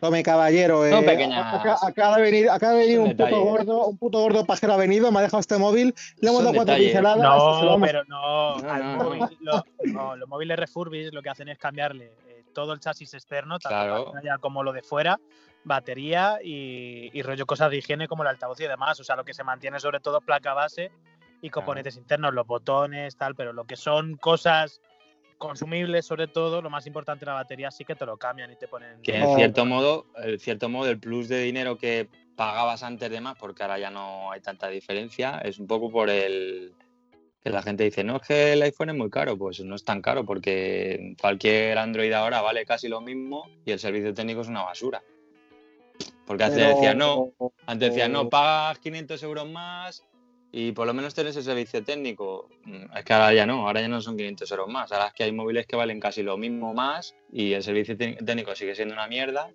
[0.00, 0.84] Tome, caballero.
[0.84, 3.44] Eh, pequeñas- acá- acaba de venir, acaba de venir un puto detalles.
[3.44, 6.54] gordo, un puto gordo pajero ha venido, me ha dejado este móvil, le hemos dado
[6.54, 7.18] cuatro pinceladas.
[7.22, 8.56] No, pero no.
[8.58, 9.04] No, al no, no.
[9.04, 13.14] móvil, lo- no, los móviles refurbished lo que hacen es cambiarle eh, todo el chasis
[13.14, 14.12] externo, tanto Claro.
[14.22, 15.18] la como lo de fuera,
[15.62, 18.98] batería y, y rollo cosas de higiene como el altavoz y demás.
[19.00, 20.90] O sea, lo que se mantiene sobre todo es placa base
[21.44, 24.80] y componentes internos, los botones, tal, pero lo que son cosas
[25.36, 28.66] consumibles sobre todo, lo más importante la batería sí que te lo cambian y te
[28.66, 29.02] ponen...
[29.02, 33.20] Que en cierto modo, en cierto modo, el plus de dinero que pagabas antes de
[33.20, 36.72] más, porque ahora ya no hay tanta diferencia, es un poco por el
[37.42, 39.84] que la gente dice, no, es que el iPhone es muy caro, pues no es
[39.84, 44.48] tan caro, porque cualquier Android ahora vale casi lo mismo y el servicio técnico es
[44.48, 45.02] una basura.
[46.26, 47.32] Porque antes Pero- decía, no,
[47.66, 50.06] antes decía, no, pagas 500 euros más
[50.56, 52.48] y por lo menos tienes el servicio técnico.
[52.64, 54.92] Mm, Es que ahora ya no, ahora ya no son 500 euros más.
[54.92, 58.18] Ahora es que hay móviles que valen casi lo mismo más y el servicio té-
[58.24, 59.50] técnico sigue siendo una mierda.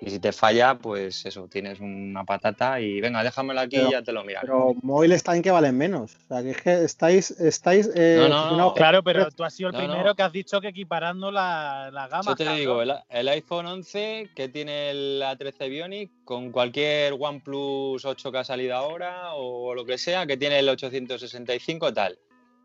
[0.00, 3.92] Y si te falla, pues eso, tienes una patata y venga, déjamelo aquí Pero- y
[3.92, 4.46] ya te lo miraré.
[4.46, 6.14] Pero móviles también que valen menos.
[6.14, 8.36] O sea, que es que estáis, estáis eh, No, no,
[8.68, 9.88] obsesionados- Claro, pero tú has sido el No, no.
[9.88, 12.22] primero que has dicho que equiparando la, la gama.
[12.30, 12.60] Yo te cabrón.
[12.60, 18.38] digo, el, el iPhone 11 que tiene el A13 Bionic con cualquier OnePlus 8 que
[18.38, 22.16] ha salido ahora o lo que sea, que tiene el 865 tal.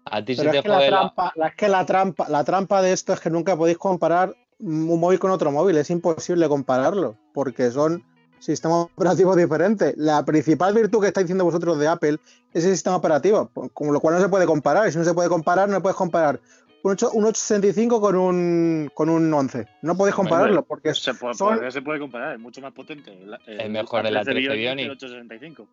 [0.05, 2.43] A ti se Pero te es que, la- trampa, la, es que la trampa, la
[2.43, 5.77] trampa de esto es que nunca podéis comparar un móvil con otro móvil.
[5.77, 8.03] Es imposible compararlo, porque son
[8.39, 9.93] sistemas operativos diferentes.
[9.97, 12.17] La principal virtud que estáis diciendo vosotros de Apple
[12.53, 14.87] es el sistema operativo, con lo cual no se puede comparar.
[14.87, 16.39] Y si no se puede comparar, no puedes comparar
[16.83, 19.65] un, 8 un 865 con un, con un 11.
[19.81, 22.73] No podéis compararlo, porque es- Se puede, son- por- se puede comparar, es mucho más
[22.73, 23.11] potente.
[23.13, 24.91] El, Es mejor el A13 que el Bionic.
[24.91, 25.67] 865.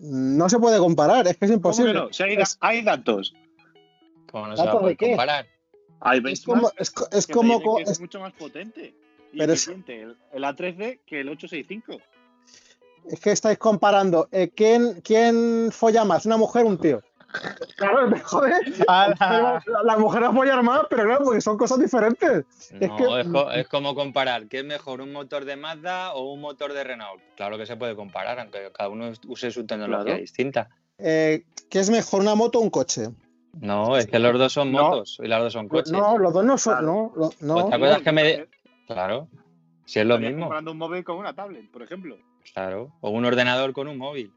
[0.00, 1.92] no se puede comparar, es que es ¿Cómo imposible.
[1.92, 2.12] que no?
[2.12, 3.34] Si hay, Es- hay datos.
[4.30, 5.10] ¿Cómo no se va ¿Datos a poder de qué?
[5.10, 5.46] comparar?
[6.00, 8.20] Hay Es como, es, co- es que te como dicen co- que es, es- mucho
[8.20, 8.94] más potente
[9.32, 11.98] y Pero es- eficiente el, el A13 que el 865.
[13.10, 14.28] Es que estáis comparando.
[14.32, 16.26] eh, ¿quién, ¿Quién folla más?
[16.26, 17.02] ¿Una mujer o un tío?
[17.76, 18.54] Claro, joder.
[18.88, 22.44] La, la mujer va a follar más, pero claro, porque son cosas diferentes.
[22.70, 26.14] Es No, que- es, co- es como comparar qué es mejor, un motor de Mazda
[26.14, 27.20] o un motor de Renault.
[27.36, 30.20] Claro que se puede comparar, aunque cada uno use su tecnología Claro.
[30.20, 30.68] distinta.
[30.98, 33.08] Eh, ¿Qué es mejor, una moto o un coche?
[33.60, 34.82] No, es que los dos son No.
[34.90, 35.92] motos y los dos son coches.
[35.92, 36.74] No, los dos no son.
[36.78, 36.86] Claro.
[36.86, 37.70] No, lo- no.
[37.70, 38.46] Cosa es que me...
[38.86, 39.28] Claro,
[39.84, 40.40] si es lo mismo.
[40.40, 42.16] comparando un móvil con una tablet, por ejemplo.
[42.54, 44.32] Claro, o un ordenador con un móvil.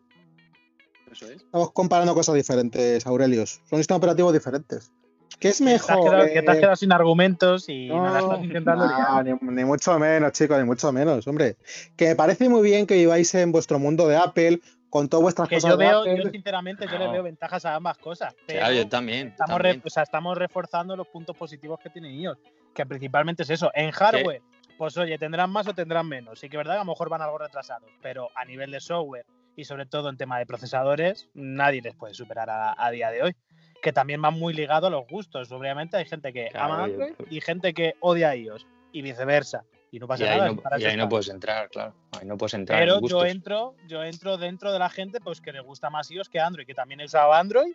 [1.11, 1.41] Eso es.
[1.43, 3.61] Estamos comparando cosas diferentes, Aurelios.
[3.69, 4.91] Son sistemas operativos diferentes.
[5.39, 6.29] ¿Qué es Que te has mejor?
[6.31, 9.63] que te has Eh, quedado sin argumentos y No, la estás intentando no, ni, ni
[9.65, 11.57] mucho menos, chicos, ni mucho menos, hombre.
[11.97, 14.59] Que me parece muy bien que viváis en vuestro mundo de Apple,
[14.91, 16.21] con todas vuestras Que cosas yo veo, Apple.
[16.23, 18.35] yo sinceramente, yo le veo ventajas a ambas cosas.
[18.45, 19.29] Pero Claro, yo también.
[19.29, 19.75] estamos, también.
[19.77, 22.37] re- o sea, estamos reforzando los puntos positivos que tiene iOS,
[22.75, 23.71] que principalmente es eso.
[23.73, 24.41] En hardware,
[24.77, 26.39] pues oye, tendrán más o tendrán menos.
[26.39, 28.79] Sí que es verdad que a lo mejor van algo retrasados, pero a nivel de
[28.79, 29.25] software
[29.55, 33.23] y sobre todo en tema de procesadores, nadie les puede superar a, a día de
[33.23, 33.35] hoy.
[33.81, 35.51] Que también va muy ligado a los gustos.
[35.51, 39.63] Obviamente hay gente que Claro, ama Android y gente que odia iOS y viceversa.
[39.93, 40.51] Y no pasa Y ahí, nada.
[40.53, 41.93] no, y ahí no puedes entrar, claro.
[42.19, 42.79] Ahí no puedes entrar.
[42.79, 43.25] en Pero yo gustos.
[43.25, 46.65] entro, yo entro dentro de la gente pues que le gusta más iOS que Android,
[46.65, 47.73] que también he usado Android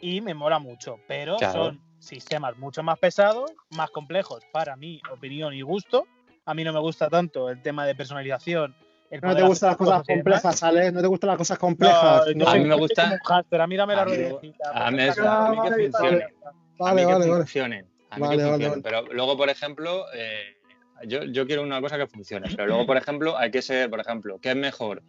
[0.00, 0.98] y me mola mucho.
[1.06, 1.64] Pero Claro.
[1.66, 6.06] son sistemas mucho más pesados, más complejos para mi opinión y gusto.
[6.46, 8.74] A mí no me gusta tanto el tema de personalización.
[9.10, 10.90] el No te gustan las cosas complejas, ¿sale?
[10.90, 12.26] No te gustan las cosas No, complejas.
[12.26, 14.70] yo No, A mí me yo gusta- como un hámster, a mí dame la ruedecita.
[14.74, 15.92] a mí a mí que vale, funcione.
[15.92, 16.24] vale.
[16.34, 17.32] a mí Vale, que vale, vale.
[17.42, 17.86] funcionen.
[18.10, 18.82] A mí Vale, que vale, vale.
[18.82, 20.55] Pero luego, por ejemplo, eh,
[21.04, 22.48] yo, yo quiero una cosa que funcione.
[22.54, 25.02] Pero luego, por ejemplo, hay que ser, por ejemplo, ¿qué es mejor?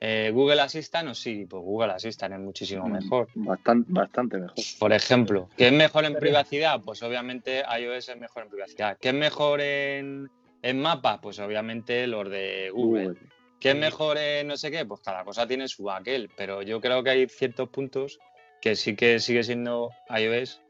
[0.00, 1.46] Eh, ¿Google Assistant o Siri?
[1.46, 2.92] Pues Google Assistant es muchísimo Mm.
[2.92, 3.28] mejor.
[3.34, 4.56] Bastante, bastante mejor.
[4.78, 6.80] Por ejemplo, ¿qué es mejor en privacidad?
[6.84, 8.96] Pues obviamente iOS es mejor en privacidad.
[9.00, 10.30] ¿Qué es mejor en,
[10.62, 11.20] en mapa?
[11.20, 13.04] Pues obviamente los de Google.
[13.08, 13.18] Google.
[13.58, 14.86] ¿Qué es mejor en no sé qué?
[14.86, 16.30] Pues cada cosa tiene su aquel.
[16.36, 18.20] Pero yo creo que hay ciertos puntos
[18.60, 20.62] que sí que sigue siendo iOS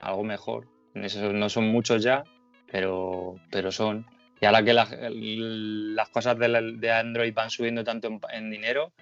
[0.00, 0.68] algo mejor.
[0.94, 2.22] Esos no son muchos ya,
[2.70, 4.06] pero, pero son.
[4.40, 8.92] Y ahora que las cosas de, la- de Android van subiendo tanto en, en dinero,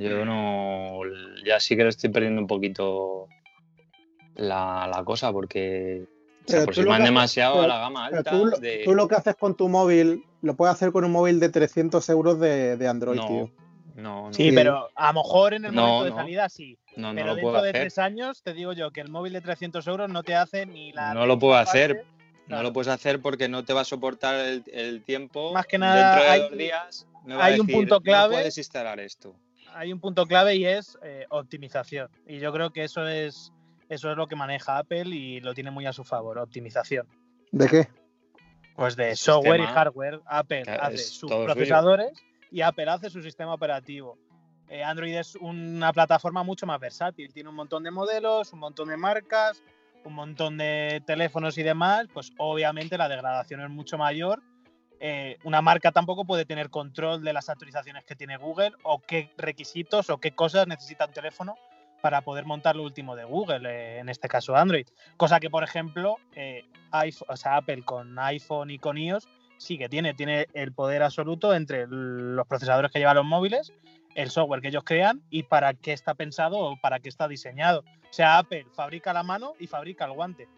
[0.00, 1.00] yo no.
[1.44, 3.28] Ya sí que lo estoy perdiendo un poquito
[4.36, 6.04] la, la cosa porque
[6.46, 8.30] se aproximan demasiado pero- a la gama alta.
[8.30, 8.82] tú, lo- de...
[8.84, 12.08] tú lo que haces con tu móvil, lo puedes hacer con un móvil de 300
[12.08, 13.50] euros de, de Android, no, tío.
[13.96, 14.54] no, no, Sí, Sí.
[14.56, 16.16] pero a lo mejor en el No, momento de no.
[16.16, 16.78] salida sí.
[16.96, 17.82] no, no pero lo dentro puedo de hacer.
[17.82, 20.92] tres años te digo yo que el móvil de 300 euros no te hace ni
[20.92, 21.12] la.
[21.14, 22.04] No lo puedo hacer.
[22.48, 25.52] No lo puedes hacer porque no te va a soportar el, el tiempo.
[25.54, 28.34] Más que nada, Dentro de hay- dos días me va a hay un punto clave.
[28.34, 29.34] No puedes instalar esto.
[29.74, 32.10] Hay un punto clave y es eh, optimización.
[32.26, 33.52] Y yo creo que eso es,
[33.88, 37.06] eso es lo que maneja Apple y lo tiene muy a su favor, optimización.
[37.52, 37.88] ¿De qué?
[38.76, 40.20] Pues de El software y hardware.
[40.26, 41.44] Apple hace sus suyo.
[41.44, 42.12] procesadores
[42.50, 44.18] y Apple hace su sistema operativo.
[44.68, 47.32] Eh, Android es una plataforma mucho más versátil.
[47.32, 49.62] Tiene un montón de modelos, un montón de marcas,
[50.04, 52.06] un montón de teléfonos y demás.
[52.12, 54.42] Pues obviamente la degradación es mucho mayor.
[55.00, 59.32] Eh, una marca tampoco puede tener control de las actualizaciones que tiene Google o qué
[59.36, 61.56] requisitos o qué cosas necesita un teléfono
[62.00, 64.86] para poder montar lo último de Google, eh, en este caso Android.
[65.16, 70.46] Cosa que, por ejemplo, eh, Apple con iPhone y con iOS sí que tiene, tiene
[70.54, 73.72] el poder absoluto entre los procesadores que llevan los móviles,
[74.14, 77.80] el software que ellos crean y para qué está pensado o para qué está diseñado.
[77.80, 80.48] O sea, Apple fabrica la mano y fabrica el guante.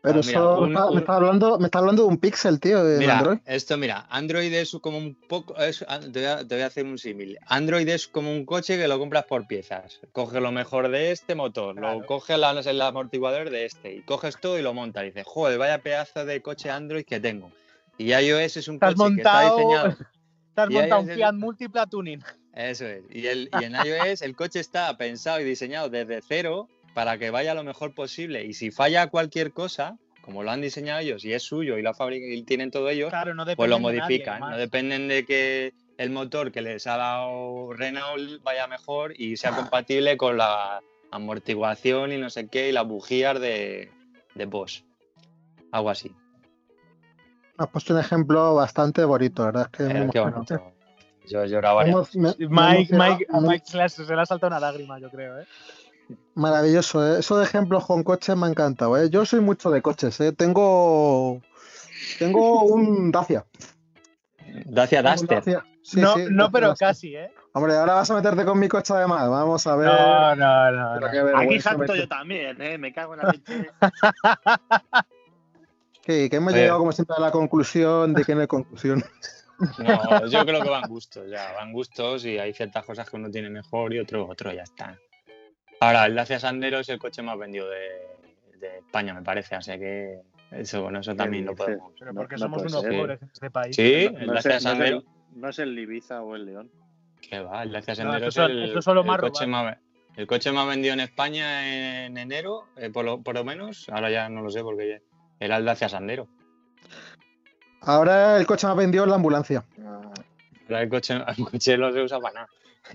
[0.00, 2.08] Pero Ah, mira, eso un- me está- un- me está hablando, me está hablando de
[2.08, 3.38] un Pixel, tío, de Mira, Android.
[3.46, 5.56] esto, mira, Android es como un poco.
[5.56, 7.38] es- ah, te, voy a, te voy a hacer un símil.
[7.46, 10.00] Android es como un coche que lo compras por piezas.
[10.12, 12.00] Coge lo mejor de este motor, Claro.
[12.00, 15.04] lo coge la- el amortiguador de este, y coges todo y lo montas.
[15.04, 17.50] Y dices, joder, vaya pedazo de coche Android que tengo.
[17.96, 19.96] Y iOS es un coche que está montado- diseñado.
[20.54, 22.22] Te has montado un Fiat Multipla Tuning.
[22.54, 23.02] Eso es.
[23.10, 27.30] Y, el, y en iOS el coche está pensado y diseñado desde cero para que
[27.30, 28.44] vaya lo mejor posible.
[28.44, 31.92] Y si falla cualquier cosa, como lo han diseñado ellos y es suyo y lo
[31.94, 34.40] fabrican y tienen todo ellos, Claro, no pues lo dependen de nadie modifican.
[34.40, 39.50] no dependen de que el motor que les ha dado Renault vaya mejor y sea
[39.52, 40.80] compatible con la
[41.10, 43.90] amortiguación y no sé qué y las bujías de,
[44.34, 44.82] de Bosch.
[45.72, 46.12] Algo así.
[47.56, 50.73] Has puesto un ejemplo bastante bonito, la verdad es que me Eh, bonito.
[51.26, 54.48] Yo lloraba varias Hemos- me- Mike, Mike, Mike se le ha- se le ha saltado
[54.48, 55.40] una lágrima, yo creo.
[55.40, 55.46] ¿eh?
[56.34, 57.20] Maravilloso, ¿eh?
[57.20, 59.08] Eso de ejemplos con coches me ha encantado, ¿eh?
[59.08, 60.32] Yo soy mucho de coches, ¿eh?
[60.32, 61.40] Tengo,
[62.18, 63.44] tengo un Dacia.
[64.66, 65.38] Dacia Duster.
[65.38, 65.64] Dacia.
[65.82, 66.88] Sí, no, sí, no Dacia pero Duster.
[66.88, 67.30] casi, ¿eh?
[67.52, 69.28] Hombre, ahora vas a meterte con mi coche además.
[69.30, 69.86] Vamos a ver.
[69.88, 70.70] No, no,
[71.00, 71.06] no.
[71.38, 72.76] Aquí me- yo también, ¿eh?
[72.78, 73.70] Me cago en la leche.
[76.02, 76.62] Que, que hemos Oye.
[76.62, 79.02] llegado, como siempre, a la conclusión de que no hay conclusión.
[79.78, 83.30] No, yo creo que van gustos, ya, van gustos y hay ciertas cosas que uno
[83.30, 84.98] tiene mejor y otro, otro ya está.
[85.80, 89.72] Ahora, el Dacia Sandero es el coche más vendido de, de España, me parece, así
[89.78, 90.20] que
[90.52, 91.92] eso, bueno, eso también lo podemos.
[91.98, 92.96] Pero No- porque no somos puede unos ser.
[93.00, 93.76] pobres en este país.
[93.76, 96.46] Sí, No- el no, es Dacia no, Sandero, el, no es el Ibiza o el
[96.46, 96.70] León.
[97.20, 99.46] que va, el Dacia No, Sandero eso es el, eso son los el más coche
[99.46, 99.76] más,
[100.16, 104.10] el coche más vendido en España en enero, eh, por, lo, por lo menos, ahora
[104.10, 105.00] ya no lo sé porque ya-
[105.40, 106.28] era el Dacia Sandero.
[107.86, 109.64] Ahora el coche más vendido es la ambulancia.
[110.68, 112.48] Ahora el coche, el coche no se usa para nada.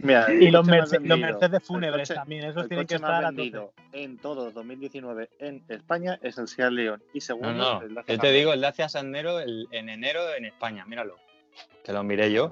[0.03, 3.73] Mira, Y los, Merce- vendido- Mercedes fúnebres coche- también, esos tienen que estar a vendido
[3.91, 7.01] en todo 2019 en España es el Seat León.
[7.13, 8.37] Y segundo, no, el Dacia yo te Sandero.
[8.37, 11.15] digo, el Dacia Sandero el- en enero en España, míralo.
[11.83, 12.51] Que lo miré yo.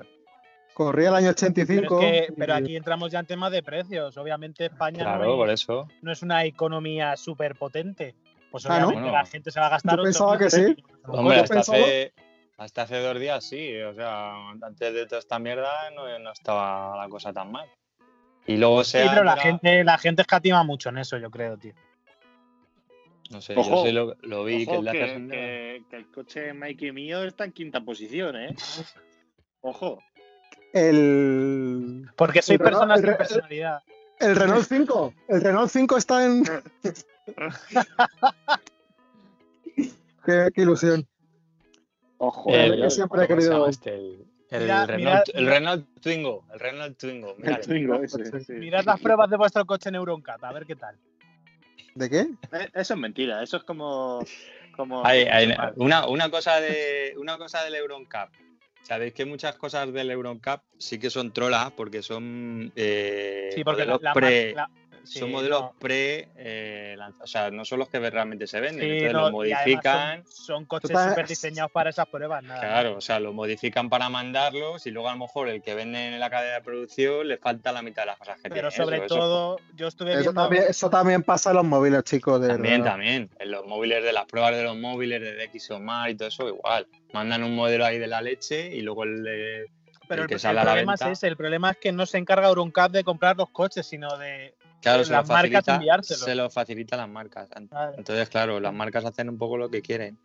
[0.74, 2.02] Corría el año Pero, 85.
[2.02, 4.18] es que- pero aquí entramos ya en temas de precios.
[4.18, 5.88] Obviamente España Claro, no, por es, eso.
[6.02, 8.16] no es una economía súper potente.
[8.52, 8.88] Pues Ah, ¿no?
[8.88, 10.84] obviamente la gente se va a gastar Yo pensaba 8.000 que sí.
[11.06, 12.14] Hombre, hasta pensaba- hace,
[12.58, 13.80] hasta hace dos días sí.
[13.82, 17.68] O sea, antes de toda esta mierda no, no estaba la cosa tan mal.
[18.46, 21.58] Y luego se Sí, pero la gente, la gente escatima mucho en eso, yo creo,
[21.58, 21.74] tío.
[23.30, 26.10] No sé, Ojo, yo sí lo, lo vi que el Dacia que, que- que el
[26.12, 28.56] coche Mikey mío está en quinta posición, ¿eh?
[29.62, 30.00] Ojo.
[30.72, 33.84] El, Porque soy El Renault- personas el sin personalidad.
[34.20, 35.14] el Renault 5.
[35.28, 36.44] El Renault 5 está en.
[40.26, 41.06] qué, qué ilusión.
[42.20, 42.50] Ojo.
[42.54, 43.96] El- eh, yo siempre he ¿cómo se querido- llama este?
[44.50, 46.46] El, el Renault, el Twingo.
[46.54, 47.32] El Renault Twingo.
[47.32, 47.64] el míralo.
[47.64, 48.54] Twingo ese, sí.
[48.54, 50.96] Mirad las pruebas de vuestro coche en Euroncap, a ver qué tal.
[51.96, 52.20] ¿De qué?
[52.54, 54.20] Eh, Eso es mentira, eso es como.
[54.76, 58.30] como Hay- hay- una, una cosa de una cosa del Euroncap.
[58.84, 63.86] Sabéis que muchas cosas del Euroncap sí que son trolas porque son eh, Sí, porque
[63.86, 64.70] la, pre, la-
[65.08, 65.74] sí, son modelos no.
[65.80, 69.32] pre eh, o sea, no son los que realmente se venden, Sí, entonces no, los
[69.32, 72.60] modifican, Son, son coches súper diseñados para esas pruebas, nada.
[72.60, 76.08] claro, o sea, los modifican para mandarlos y luego a lo mejor el que vende
[76.14, 78.84] en la cadena de producción le falta la mitad de las cosas que Pero tiene.
[78.86, 80.42] sobre eso, eso todo, yo estuve Eso viendo.
[80.42, 82.42] también, eso también pasa en los móviles, chicos.
[82.42, 82.92] De También, verdad.
[82.94, 83.30] también.
[83.40, 86.28] En los móviles de las pruebas de los móviles de DX o Mar y todo
[86.28, 86.88] eso, igual.
[87.14, 89.66] Mandan un modelo ahí de la leche y luego el de.
[90.10, 91.92] Pero el el, que el sale a la problema es ese, el problema es que
[91.92, 95.76] no se encarga Euroncap de comprar los coches, sino de Claro, se lo, marcas facilita,
[95.76, 96.26] enviárselo.
[96.26, 97.50] se lo facilita a las marcas.
[97.98, 100.18] Entonces, claro, las marcas hacen un poco lo que quieren.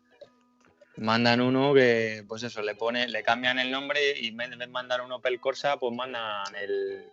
[0.96, 4.66] Mandan uno que, pues eso, le pone, le cambian el nombre y en vez de
[4.66, 7.06] mandar un Opel Corsa, pues mandan el.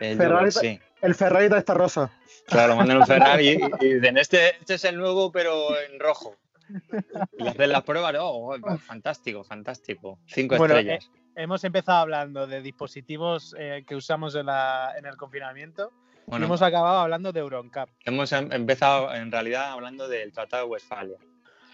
[0.00, 0.80] el Ferrari- sí.
[1.02, 2.10] El Ferrari de esta rosa.
[2.46, 6.36] Claro, mandan un Ferrari y, y dicen, este, este es el nuevo, pero en rojo.
[7.38, 10.18] Y hacen las pruebas, oh, oh, fantástico, fantástico.
[10.26, 11.10] Cinco Bueno, estrellas.
[11.36, 15.92] Hemos empezado hablando de dispositivos eh, que usamos en, la- en el confinamiento
[16.28, 17.88] Bueno, hemos acabado hablando de Euroncap.
[18.04, 21.16] hemos em- empezado en realidad hablando del Tratado de Westfalia.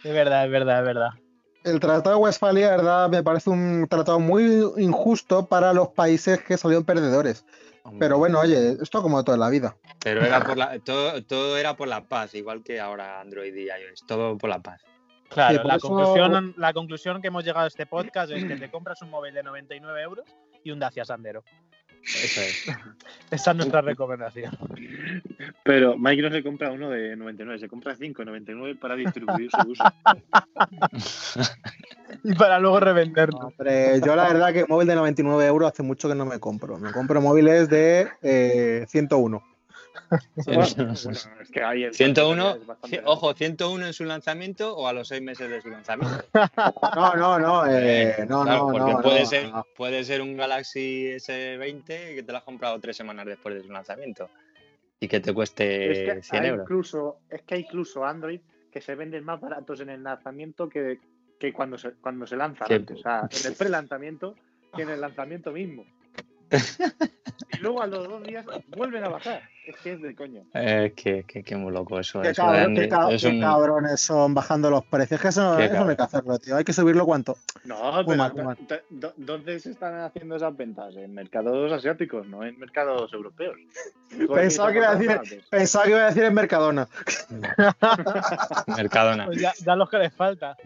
[0.02, 1.10] Es verdad, es verdad, es verdad.
[1.64, 4.44] El Tratado de Westfalia, verdad, me parece un tratado muy
[4.76, 7.44] injusto para los países que salieron perdedores.
[7.84, 9.76] Hombre, Pero bueno, oye, esto como toda la vida.
[10.02, 13.64] Pero era por la, todo, todo era por la paz, igual que ahora Android y
[13.64, 14.82] iOS, todo por la paz.
[15.30, 18.56] Claro, Sí, la, eso- conclusión, la conclusión que hemos llegado a este podcast es que
[18.56, 20.24] te compras un móvil de 99 euros
[20.62, 21.44] y un Dacia Sandero.
[22.04, 22.66] Eso es.
[23.30, 24.56] Esa es nuestra recomendación.
[25.64, 29.50] Pero Mike no se compra uno de 99, se compra 5 de 99 para distribuir
[29.50, 29.84] su uso.
[32.22, 33.38] Y para luego revenderlo.
[33.38, 36.78] Hombre, yo la verdad que móvil de 99 euros hace mucho que no me compro.
[36.78, 39.42] Me compro móviles de eh, 101.
[40.46, 43.10] Bueno, es que hay el 101, es bastante ci- grande.
[43.10, 46.24] ojo, 101 en su lanzamiento o a los seis meses de su lanzamiento.
[46.96, 49.66] No, no, no, eh, no, Claro, no, porque no, puede, no, ser, no.
[49.76, 53.72] puede ser un Galaxy S20 que te lo has comprado tres semanas después de su
[53.72, 54.28] lanzamiento
[55.00, 56.64] y que te cueste Es que 100 hay euros.
[56.64, 58.40] incluso, es que hay incluso Android
[58.72, 60.98] que se venden más baratos en el lanzamiento que,
[61.38, 62.66] que cuando, se, cuando se lanzan.
[62.68, 62.98] Que- antes.
[62.98, 64.34] O sea, en el pre-lanzamiento
[64.74, 65.84] que en el lanzamiento mismo.
[67.52, 68.44] Y luego a los dos días
[68.76, 69.42] vuelven a bajar.
[69.66, 70.42] Es que es de coña.
[70.52, 72.20] Es que, que, que muy loco eso.
[72.20, 75.18] Qué, eso de cabrón- qué ca- Es qué un- cabrones son bajando los precios.
[75.20, 76.56] Que eso, no- eso no hay que hacerlo, tío.
[76.56, 77.38] Hay que subirlo cuánto.
[77.64, 78.54] No, pero
[78.90, 80.94] d- ¿dónde se están haciendo esas ventas?
[80.96, 83.56] En mercados asiáticos, no en mercados europeos.
[84.34, 86.86] Pensaba que iba a decir- Pensaba que iba a decir en Mercadona.
[88.76, 89.26] Mercadona.
[89.26, 90.56] Pues ya, ya los que les falta.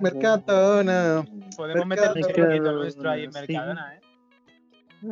[0.00, 1.24] Mercadona.
[1.56, 3.38] Podemos meter un poquito nuestro ahí en Sí.
[3.40, 4.00] Mercadona, ¿eh?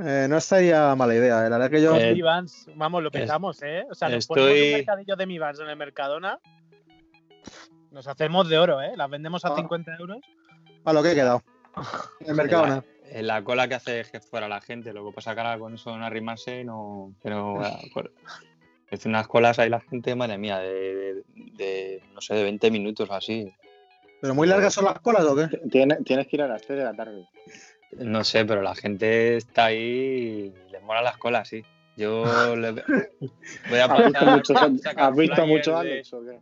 [0.04, 1.46] Eh, no estaría mala idea.
[1.46, 1.50] eh.
[1.50, 1.96] La verdad que yo.
[1.96, 3.84] Eh, Vans, vamos, lo pensamos, ¿eh?
[3.90, 6.38] O sea, nos estoy- ponemos un mercadillo de Mi Vans en el Mercadona.
[7.92, 8.92] Nos hacemos de oro, ¿eh?
[8.96, 9.56] Las vendemos a Ah.
[9.56, 10.18] 50 euros.
[10.84, 11.42] A lo que he quedado.
[12.20, 12.84] En Mercadona.
[13.08, 14.92] En la cola que hace que fuera la gente.
[14.92, 17.14] Lo que pasa que ahora con eso de no arrimarse, no.
[17.22, 17.78] Pero ah,
[18.90, 21.22] es unas colas ahí la gente, madre mía, de, de-
[21.56, 23.52] de, no sé, de 20 minutos o así.
[24.20, 25.48] ¿Pero muy largas son las colas o qué?
[25.70, 27.28] Tienes, tienes que ir a las 3 de la tarde.
[27.92, 31.64] No sé, pero la gente está ahí y les mola las colas, sí.
[31.96, 32.24] Yo
[32.56, 36.38] le- voy a ¿Has visto pasar- mucho, sacar ¿has visto mucho de- Alex o qué?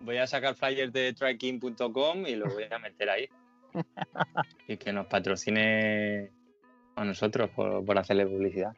[0.00, 3.28] Voy a sacar flyers de tracking.com y lo voy a meter ahí.
[4.68, 6.30] Y que nos patrocine
[6.96, 8.74] a nosotros por, por hacerle publicidad.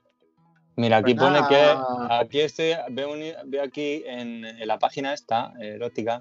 [0.76, 1.74] Mira, aquí Pues pone que
[2.10, 6.20] aquí estoy, veo, un- veo aquí en, en la página esta, erótica,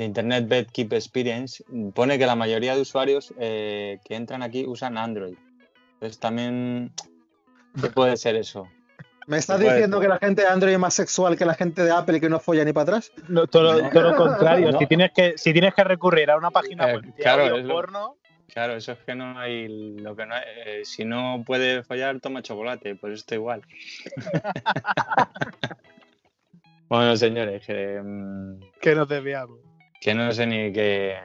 [0.00, 1.62] de Internet Bed Keep Experience,
[1.94, 5.34] pone que la mayoría de usuarios eh, que entran aquí usan Android.
[5.94, 6.90] Entonces también,
[7.78, 8.66] ¿qué puede ser eso?
[9.26, 10.06] ¿Me estás diciendo ser.
[10.06, 12.30] que la gente de Android es más sexual que la gente de Apple y que
[12.30, 13.12] no folla ni para atrás?
[13.28, 14.72] No, todo, lo- todo lo contrario.
[14.72, 14.78] No.
[14.78, 18.16] Si, tienes que, si tienes que recurrir a una página Eh, web claro, lo- porno,
[18.54, 22.18] Claro, eso es que no hay, lo que no hay- eh, si no puede follar,
[22.20, 23.60] toma chocolate, pues esto igual.
[26.88, 29.58] bueno, señores, que, mm, que nos desviamos.
[30.00, 31.16] Que no sé ni qué...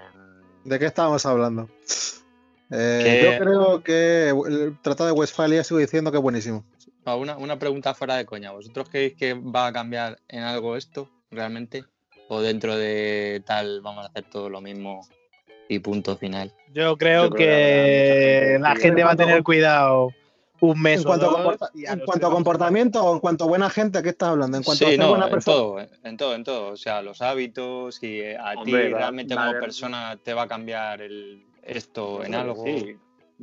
[0.66, 1.70] ¿De qué estábamos hablando?
[2.72, 6.66] Eh, Yo creo que el Tratado de Westfalia sigo diciendo que es buenísimo.
[7.06, 8.52] Ah, Una, una pregunta fuera de coña.
[8.52, 11.86] ¿Vosotros creéis que va a cambiar en algo esto realmente?
[12.28, 15.08] ¿O dentro de tal vamos a hacer todo lo mismo
[15.70, 16.52] y punto final?
[16.74, 20.10] Yo creo Yo creo que la gente va a tener cuidado
[20.62, 21.62] un mes En cuanto, a, o dos.
[21.62, 24.58] a en cuanto a comportamiento o en cuanto a buena gente, ¿a qué estás hablando?
[24.58, 25.56] En cuanto a sí, no, buena en persona.
[25.58, 26.68] todo, en todo, en todo.
[26.72, 29.62] O sea, los hábitos y eh, a Hombre, ti va- realmente va a como haber-
[29.62, 32.64] persona te va a cambiar el, esto en algo.
[32.64, 32.96] Sí,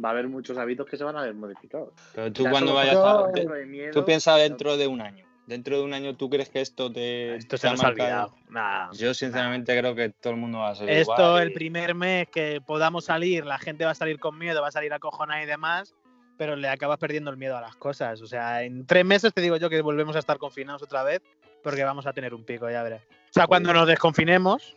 [0.03, 1.91] va a haber muchos hábitos que se van a ver modificados.
[2.15, 3.33] Pero tú Ya cuando vayas yo- a...
[3.33, 5.27] te- de miedo, Tú piensas dentro de un año.
[5.45, 7.35] Dentro de un año, ¿tú crees que esto te...
[7.35, 8.09] Esto te se nos ha marcado?
[8.31, 8.37] olvidado.
[8.49, 8.93] Nah.
[8.93, 11.95] Yo sinceramente creo que todo el mundo va a ser Esto, igual el y- primer
[11.97, 15.43] mes que podamos salir, la gente va a salir con miedo, va a salir acojonada
[15.43, 15.95] y demás,
[16.43, 18.21] pero le acabas perdiendo el miedo a las cosas.
[18.21, 21.23] O sea, en tres meses te digo yo que volvemos a estar confinados otra vez
[21.63, 23.01] porque vamos a tener un pico, ya verás.
[23.05, 24.77] O sea, cuando nos desconfinemos,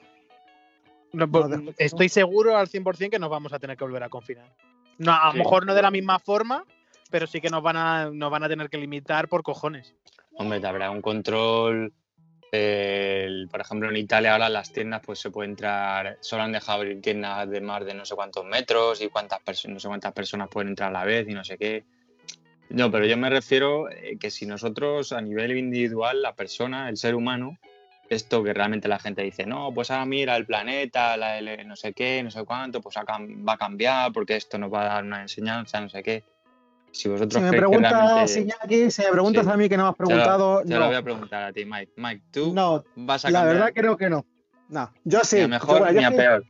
[1.11, 1.47] no, pues,
[1.79, 4.45] estoy seguro al 100% que nos vamos a tener que volver a confinar.
[4.99, 5.37] No, a lo Sí.
[5.39, 6.63] mejor no de la misma forma,
[7.09, 9.95] pero sí que nos van a, nos van a tener que limitar por cojones.
[10.33, 11.91] Hombre, te habrá un control.
[12.55, 16.79] El- por ejemplo, en Italia ahora las tiendas pues se puede entrar, solo han dejado
[16.79, 20.13] abrir tiendas de más de no sé cuántos metros y cuántas personas, no sé cuántas
[20.13, 21.83] personas pueden entrar a la vez y no sé qué.
[22.69, 26.97] No, pero yo me refiero eh, que si nosotros a nivel individual, la persona, el
[26.97, 27.57] ser humano,
[28.09, 31.75] esto que realmente la gente dice, no, pues ahora mira el planeta, la, el- no
[31.75, 35.03] sé qué, no sé cuánto, pues va a cambiar porque esto nos va a dar
[35.03, 36.23] una enseñanza, no sé qué.
[36.95, 39.51] Si vosotros Si me preguntas, realmente- Iñaki, si me preguntas Sí.
[39.51, 40.85] a mí que no me has lo- preguntado, lo no.
[40.87, 41.91] voy a preguntar a ti, Mike.
[41.97, 44.25] Mike, tú No, vas a la cambiar verdad creo que no.
[44.69, 45.35] No, yo sí.
[45.35, 46.45] ni a Yo, mejor yo ni a es que- peor.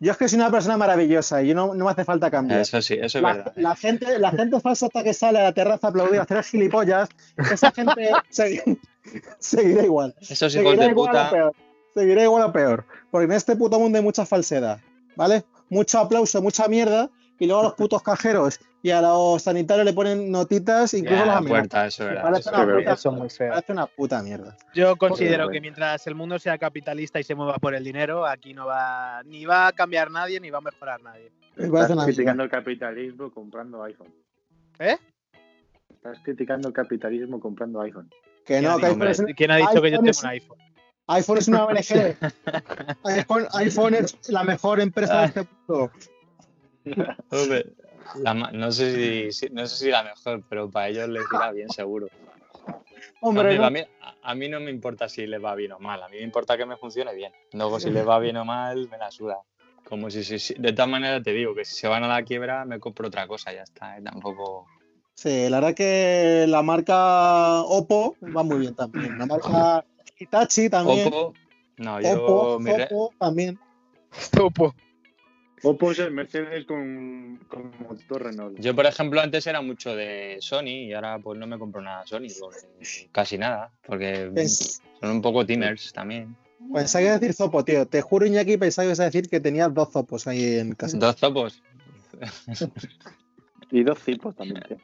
[0.00, 2.60] yo es que soy una persona maravillosa y yo no, no me hace falta cambiar.
[2.60, 3.52] Eso sí, eso es La, verdad.
[3.56, 6.42] la gente, la gente falsa hasta que sale a la terraza a aplaudir, a hacer
[6.42, 8.78] gilipollas, esa gente segui-
[9.38, 10.14] seguirá igual.
[10.20, 11.30] Esos hijos Seguirá de igual puta.
[11.30, 11.52] peor.
[11.94, 12.84] Seguirá igual o peor.
[13.10, 14.80] Porque en este puto mundo hay mucha falsedad,
[15.16, 15.44] ¿vale?
[15.70, 17.08] Mucho aplauso, mucha mierda,
[17.38, 21.20] y luego a los putos cajeros y a los sanitarios le ponen notitas, incluso Ya,
[21.24, 21.68] los la amenazan.
[21.68, 22.22] puerta, eso verdad.
[22.22, 22.80] parece eso una es verdad.
[22.82, 23.50] puta- Eso muy feo.
[23.50, 24.56] Parece una puta mierda.
[24.74, 28.54] Yo considero que mientras el mundo sea capitalista y se mueva por el dinero, aquí
[28.54, 31.30] no va ni va a cambiar nadie ni va a mejorar nadie.
[31.56, 34.14] Estás criticando el capitalismo comprando iPhone.
[34.78, 34.96] ¿Eh?
[35.90, 38.08] Estás criticando el capitalismo comprando iPhone.
[38.46, 40.22] Que no, ¿Quién ha iPhone dicho- es, ¿Quién ha dicho que yo iPhone tengo es-
[40.22, 40.58] un iPhone?
[41.08, 42.16] iPhone es una ONG.
[43.04, 45.90] iPhone, iPhone es la mejor empresa de este mundo.
[48.16, 51.52] La no, sé si, si- no sé si la mejor, pero para ellos les irá
[51.52, 52.08] bien seguro.
[53.20, 53.64] Hombre, no.
[53.64, 53.80] a, mí,
[54.22, 56.56] a- mí no me importa si les va bien o mal, a mí me importa
[56.56, 57.32] que me funcione bien.
[57.52, 59.38] Luego si les va bien o mal, me la suda.
[59.84, 62.22] Como si, si- si- de todas maneras te digo que si se van a la
[62.22, 63.98] quiebra me compro otra cosa, ya está.
[63.98, 64.02] ¿eh?
[64.02, 64.66] Tampoco.
[65.14, 69.18] Sí, la verdad que la marca Oppo va muy bien también.
[69.18, 69.84] La marca
[70.18, 71.08] Hitachi también.
[71.08, 71.34] Oppo,
[71.78, 73.58] no, yo Oppo, mi re- Oppo también.
[74.32, 74.74] Topo.
[75.62, 78.58] Oppo es el Mercedes con, con motor Renault.
[78.60, 82.06] Yo, por ejemplo, antes era mucho de Sony y ahora pues no me compro nada
[82.06, 82.26] Sony,
[83.12, 84.30] casi nada, porque
[85.00, 86.36] son un poco timers también.
[86.72, 87.86] Pensaba que decir Zopo, tío.
[87.86, 90.98] Te juro, Iñaki, pensaba que ibas a decir que tenías dos Zopos ahí en casa.
[90.98, 91.62] Dos topos.
[93.70, 94.78] Y dos cipos también, tío.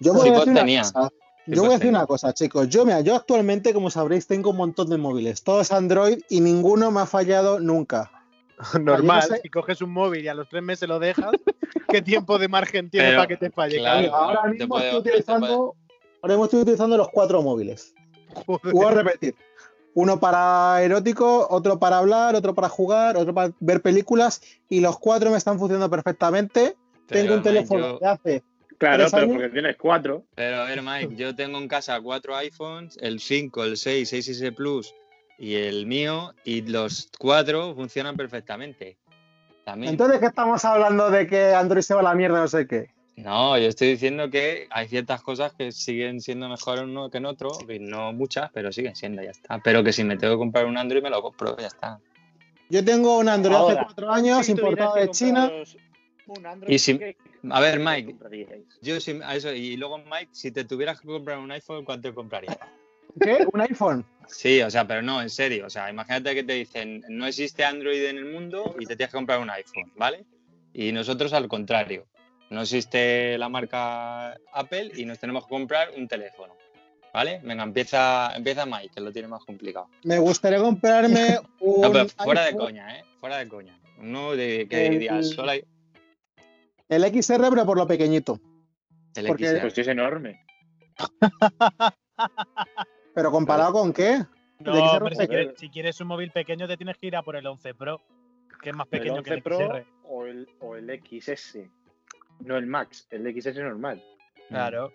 [0.00, 0.82] Yo voy a Zipos decir una tenía.
[0.82, 1.10] cosa.
[1.46, 2.68] Yo Zipos voy a decir una cosa, chicos.
[2.68, 5.42] Yo, mira, yo actualmente, como sabréis, tengo un montón de móviles.
[5.42, 8.10] Todos Android y ninguno me ha fallado nunca.
[8.80, 11.32] Normal, Yo no sé- si coges un móvil y a los tres meses lo dejas,
[11.88, 13.78] ¿qué tiempo de margen tiene Pero, para que te falle?
[13.78, 14.14] claro.
[14.14, 15.74] Ahora te mismo puede- estoy te utilizando,
[16.22, 17.94] ahora mismo estoy utilizando los cuatro móviles.
[18.46, 18.72] Joder.
[18.74, 19.34] Voy a repetir.
[19.94, 24.98] Uno para erótico, otro para hablar, otro para jugar, otro para ver películas y los
[24.98, 26.76] cuatro me están funcionando perfectamente.
[27.08, 28.42] Pero, Tengo un teléfono yo- que hace
[28.78, 29.36] Claro, ¿Tres pero años?
[29.36, 30.24] porque tienes cuatro.
[30.36, 34.52] Pero a ver, Mike, yo tengo en casa cuatro iPhones, el 5, el 6, 6S
[34.54, 34.94] Plus
[35.40, 38.98] y el mío, y los cuatro funcionan perfectamente.
[39.64, 39.92] También.
[39.92, 42.90] Entonces, ¿qué estamos hablando de que Android se va a la mierda, no sé qué?
[43.16, 47.18] No, yo estoy diciendo que hay ciertas cosas que siguen siendo mejor en uno que
[47.18, 49.58] en otro, y no muchas, pero siguen siendo, ya está.
[49.64, 51.98] Pero que si me tengo que comprar un Android, me lo compro, ya está.
[52.68, 55.50] Yo tengo un Android hace cuatro años, Si importado de China.
[56.26, 57.16] Un Android, Y si- ¿qué-
[57.50, 58.16] A ver, Mike,
[58.82, 62.08] yo sí, a eso, y luego Mike, si te tuvieras que comprar un iPhone, ¿cuánto
[62.08, 62.58] te comprarías?
[63.20, 63.46] ¿Qué?
[63.52, 64.04] ¿Un iPhone?
[64.32, 65.66] Sí, o sea, pero no, en serio.
[65.66, 69.12] O sea, imagínate que te dicen, no existe Android en el mundo y te tienes
[69.12, 70.24] que comprar un iPhone, ¿vale?
[70.72, 72.06] Y nosotros al contrario.
[72.50, 76.54] No existe la marca Apple y nos tenemos que comprar un teléfono.
[77.12, 77.40] ¿Vale?
[77.42, 79.88] Venga, empieza, empieza Mike, que lo tiene más complicado.
[80.04, 81.80] Me gustaría comprarme un.
[81.80, 83.04] No, pero fuera de coña, ¿eh?
[83.18, 83.76] Fuera de coña.
[83.98, 85.64] Uno de que El- dirías, solo hay
[86.88, 88.38] El XR, pero por lo pequeñito.
[89.16, 89.60] el porque- XR.
[89.62, 90.44] Pues es enorme.
[93.14, 94.18] ¿Pero comparado con qué?
[94.60, 97.06] No, ¿De qué se hombre, si quieres, si quieres un móvil pequeño te tienes que
[97.06, 98.00] ir a por el 11 Pro,
[98.62, 99.86] que es más ¿El pequeño que 11 el Pro XR.
[100.04, 101.58] o el, o el XS?
[102.40, 104.02] No el Max, el XS normal.
[104.48, 104.90] Claro.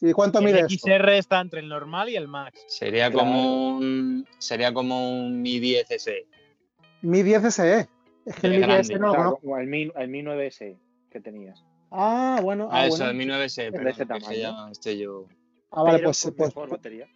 [0.00, 0.70] ¿Y cuánto mide El?
[0.70, 2.64] XR está entre el normal y el Max.
[2.66, 3.26] Sería Claro.
[3.28, 6.26] como un sería como un Mi 10 SE.
[7.02, 7.88] Mi 10 SE.
[8.24, 8.84] Es que el Qué Mi 10 grande.
[8.84, 9.40] SE no O lo sea, conozco.
[9.42, 10.78] como el Mi, el Mi 9S
[11.10, 11.62] que tenías.
[11.90, 12.68] Ah, bueno.
[12.72, 13.10] Ah, Ah, eso, bueno.
[13.10, 14.32] el Mi 9 SE, de pero ese tamaño.
[14.32, 15.26] ya estoy yo.
[15.70, 17.06] Ah, vale, Pero pues, con pues mejor batería.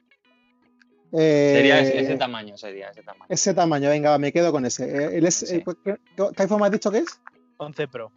[1.13, 3.27] Eh, Sería ese, ese tamaño, sería ese tamaño.
[3.29, 4.85] ese tamaño, venga, va, me quedo con ese.
[4.85, 5.57] Eh, el S- Sí.
[5.57, 7.21] eh, ¿qué, qué iPhone me has dicho que es?
[7.57, 8.13] 11 Pro.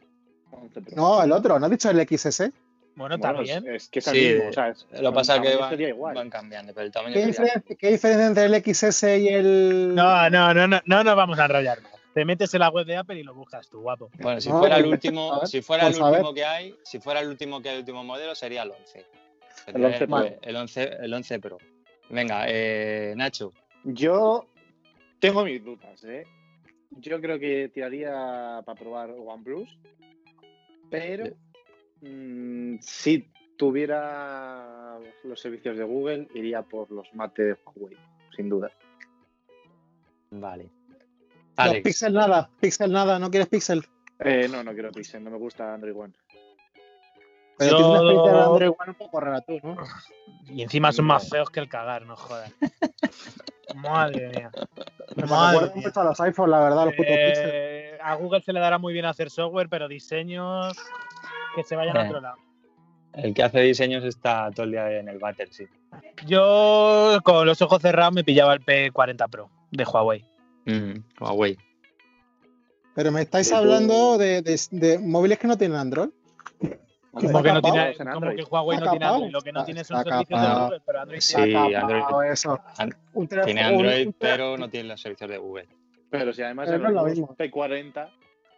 [0.52, 0.96] 11 Pro.
[0.96, 2.52] No, el otro, ¿no has dicho el XS?
[2.96, 3.68] Bueno, Bueno, también.
[3.68, 4.50] Es, es que es el Sí, mismo.
[4.50, 6.14] O sea, es- Lo que pasa el es que sería igual.
[6.16, 9.96] van cambiando, pero el tamaño ¿Qué diferencia, ¿Qué diferencia entre el XS y el.
[9.96, 11.80] No, no, no, no, no nos vamos a enrollar.
[12.14, 14.12] Te metes en la web de Apple y lo buscas tú, guapo.
[14.20, 16.12] Bueno, si fuera el pues, último, ver, si fuera el pues, ver.
[16.20, 19.00] último que hay, si fuera el último que hay, el último modelo, sería el 11.
[19.66, 20.26] El Sería 11 Pro.
[20.44, 21.58] el 11, el 11 Pro.
[22.10, 23.54] Venga, eh, Nacho.
[23.84, 24.48] Yo
[25.20, 26.26] tengo mis dudas, ¿eh?
[26.92, 29.80] Yo creo que tiraría para probar OnePlus,
[30.90, 31.26] pero
[32.02, 33.28] mm, si
[33.58, 37.98] tuviera los servicios de Google, iría por los mate de Huawei,
[38.36, 38.72] sin duda.
[40.32, 40.70] Vale.
[41.58, 41.84] Los Alex.
[41.84, 43.84] Pixel nada, Pixel nada, ¿no quieres Pixel?
[44.20, 46.14] Eh, no, no quiero Pixel, no me gusta Android One.
[47.58, 49.78] Pero Yo- tienes una experiencia de Android One un poco rara tú, ¿no?
[50.50, 52.52] Y encima son más feos que el cagar, no jodas.
[53.76, 54.52] Madre mía.
[55.16, 55.72] Me mía.
[55.76, 57.08] mucho a los iPhones, la verdad, los putos.
[57.16, 60.76] Eh, a Google se le dará muy bien hacer software, pero diseños
[61.56, 62.08] que se vayan a Eh.
[62.08, 62.38] otro lado.
[63.14, 65.68] El que hace diseños está todo el día en el váter, sí.
[66.26, 70.26] Yo con los ojos cerrados me pillaba el P40 Pro de Huawei.
[70.66, 71.58] Mm, Huawei.
[72.96, 76.10] Pero me estáis hablando de, de- de móviles que no tienen Android.
[77.14, 78.36] Como que, no tiene, en como Android.
[78.38, 79.06] que Huawei no tiene.
[79.06, 80.48] Android, lo que no tiene son servicios de.
[80.64, 82.32] Google, pero Android Sí, Android.
[82.32, 82.60] eso.
[82.80, 85.68] An- Un teléfono- Tiene Android, un pero no tiene los servicios de Google.
[86.10, 87.36] Pero si además Pero en los lo nuevos mismo.
[87.36, 88.10] P40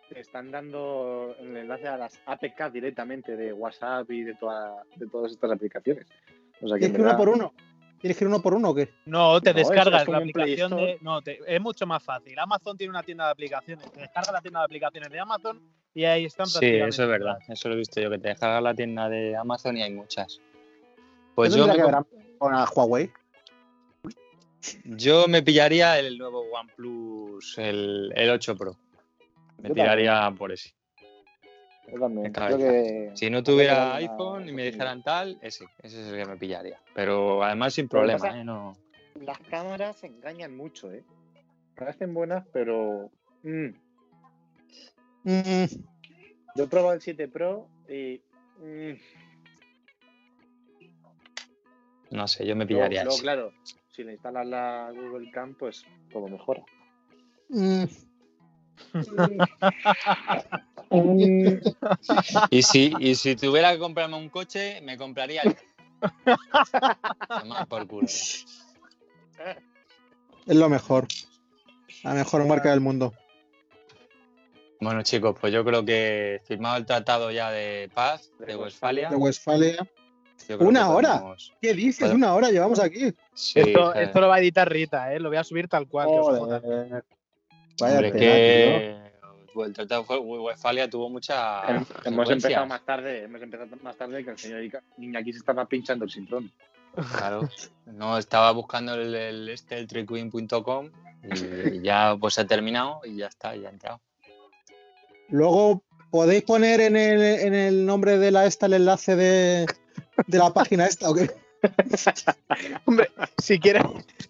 [0.10, 5.08] te están dando el enlace a las APK directamente de WhatsApp y de, toda- de
[5.08, 6.06] todas estas aplicaciones.
[6.62, 7.54] O sea que en ¿Tienes que ir uno por uno?
[8.06, 8.88] ¿Tienes que ir uno por uno o qué?
[9.08, 11.00] No, te No, descargas es la aplicación de.
[11.02, 12.38] No, te- es mucho más fácil.
[12.38, 13.92] Amazon tiene una tienda de aplicaciones.
[13.92, 15.60] Te descargas la tienda de aplicaciones de Amazon
[15.92, 17.40] y ahí están Sí, eso es verdad.
[17.48, 20.40] Eso lo he visto yo, que te descargas la tienda de Amazon y hay muchas.
[21.34, 21.96] Pues ¿Qué yo me, que ver
[22.38, 23.12] con a Huawei?
[24.84, 28.78] yo me pillaría el nuevo OnePlus, el, el 8 Pro.
[29.64, 30.76] Me Yo tiraría por ese.
[31.92, 32.34] Yo también.
[32.34, 33.12] Creo que...
[33.14, 36.38] Si no tuviera una iPhone y me dijeran tal, ese, ese es el que me
[36.38, 36.80] pillaría.
[36.94, 38.44] Pero además sin problema, pasa- ¿eh?
[38.44, 38.76] No.
[39.22, 41.04] Las cámaras engañan mucho, ¿eh?
[41.76, 43.12] Parecen buenas, pero...
[43.44, 43.68] mm.
[45.24, 45.66] Mm,
[46.56, 48.22] Yo he probado el 7 Pro y...
[48.60, 48.92] mm,
[52.12, 53.52] No sé, yo me pillaría luego, claro,
[53.92, 56.64] si le instalas la Google Cam, pues todo mejora.
[62.50, 65.56] Y si, y si tuviera que comprarme un coche, me compraría el.
[67.70, 68.06] Por culo.
[68.08, 68.46] Es
[70.46, 71.08] lo mejor.
[72.04, 73.14] La mejor marca del mundo.
[74.80, 79.10] Bueno, chicos, pues yo creo que firmado el tratado ya de paz de Westfalia.
[79.10, 79.88] De Westfalia.
[80.60, 81.14] ¿Una hora?
[81.22, 82.02] podemos- ¿Qué dices?
[82.02, 83.14] Podemos- Una hora llevamos aquí.
[83.34, 84.04] Sí, esto, joder.
[84.04, 85.20] esto lo va a editar Rita, ¿eh?
[85.20, 86.08] Lo voy a subir tal cual.
[86.08, 86.60] que os joda.
[86.60, 87.04] Joder.
[87.80, 88.98] Vaya Hombre, que
[89.64, 91.64] el tratado fue Westfalia tuvo mucha.
[91.64, 94.62] Hem- Hemos empezado más tarde, hemos empezado más tarde que el señor
[94.98, 96.52] Iñaki se estaba pinchando el cinturón.
[97.18, 97.48] Claro.
[97.86, 100.90] No, estaba buscando el, el este, el triquin.com
[101.24, 104.02] y ya pues ha terminado y ya está, ya ha entrado.
[105.30, 109.66] Luego, ¿podéis poner en el, en el nombre de la esta el enlace de,
[110.28, 111.32] de la página esta o qué?
[112.86, 113.84] Hombre, si quieres,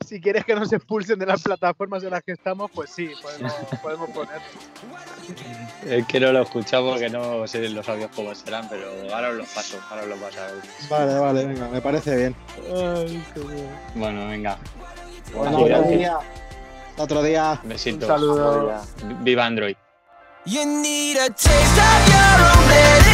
[0.06, 3.54] si quieres que nos expulsen de las plataformas en las que estamos, pues sí, podemos,
[3.82, 4.42] podemos poner.
[5.86, 9.30] Es que no lo he escuchado porque no sé los audios cómo serán, pero ahora
[9.30, 10.64] os los paso, ahora os los paso a ver.
[10.90, 12.36] Vale, vale, venga, me parece bien.
[13.96, 14.58] Bueno, venga,
[15.34, 16.20] Bueno, otro día.
[16.98, 17.60] Otro día.
[17.64, 18.08] Un besitos.
[18.08, 18.82] saludo.
[19.22, 19.76] Viva Android.
[20.46, 23.05] You need a taste of your own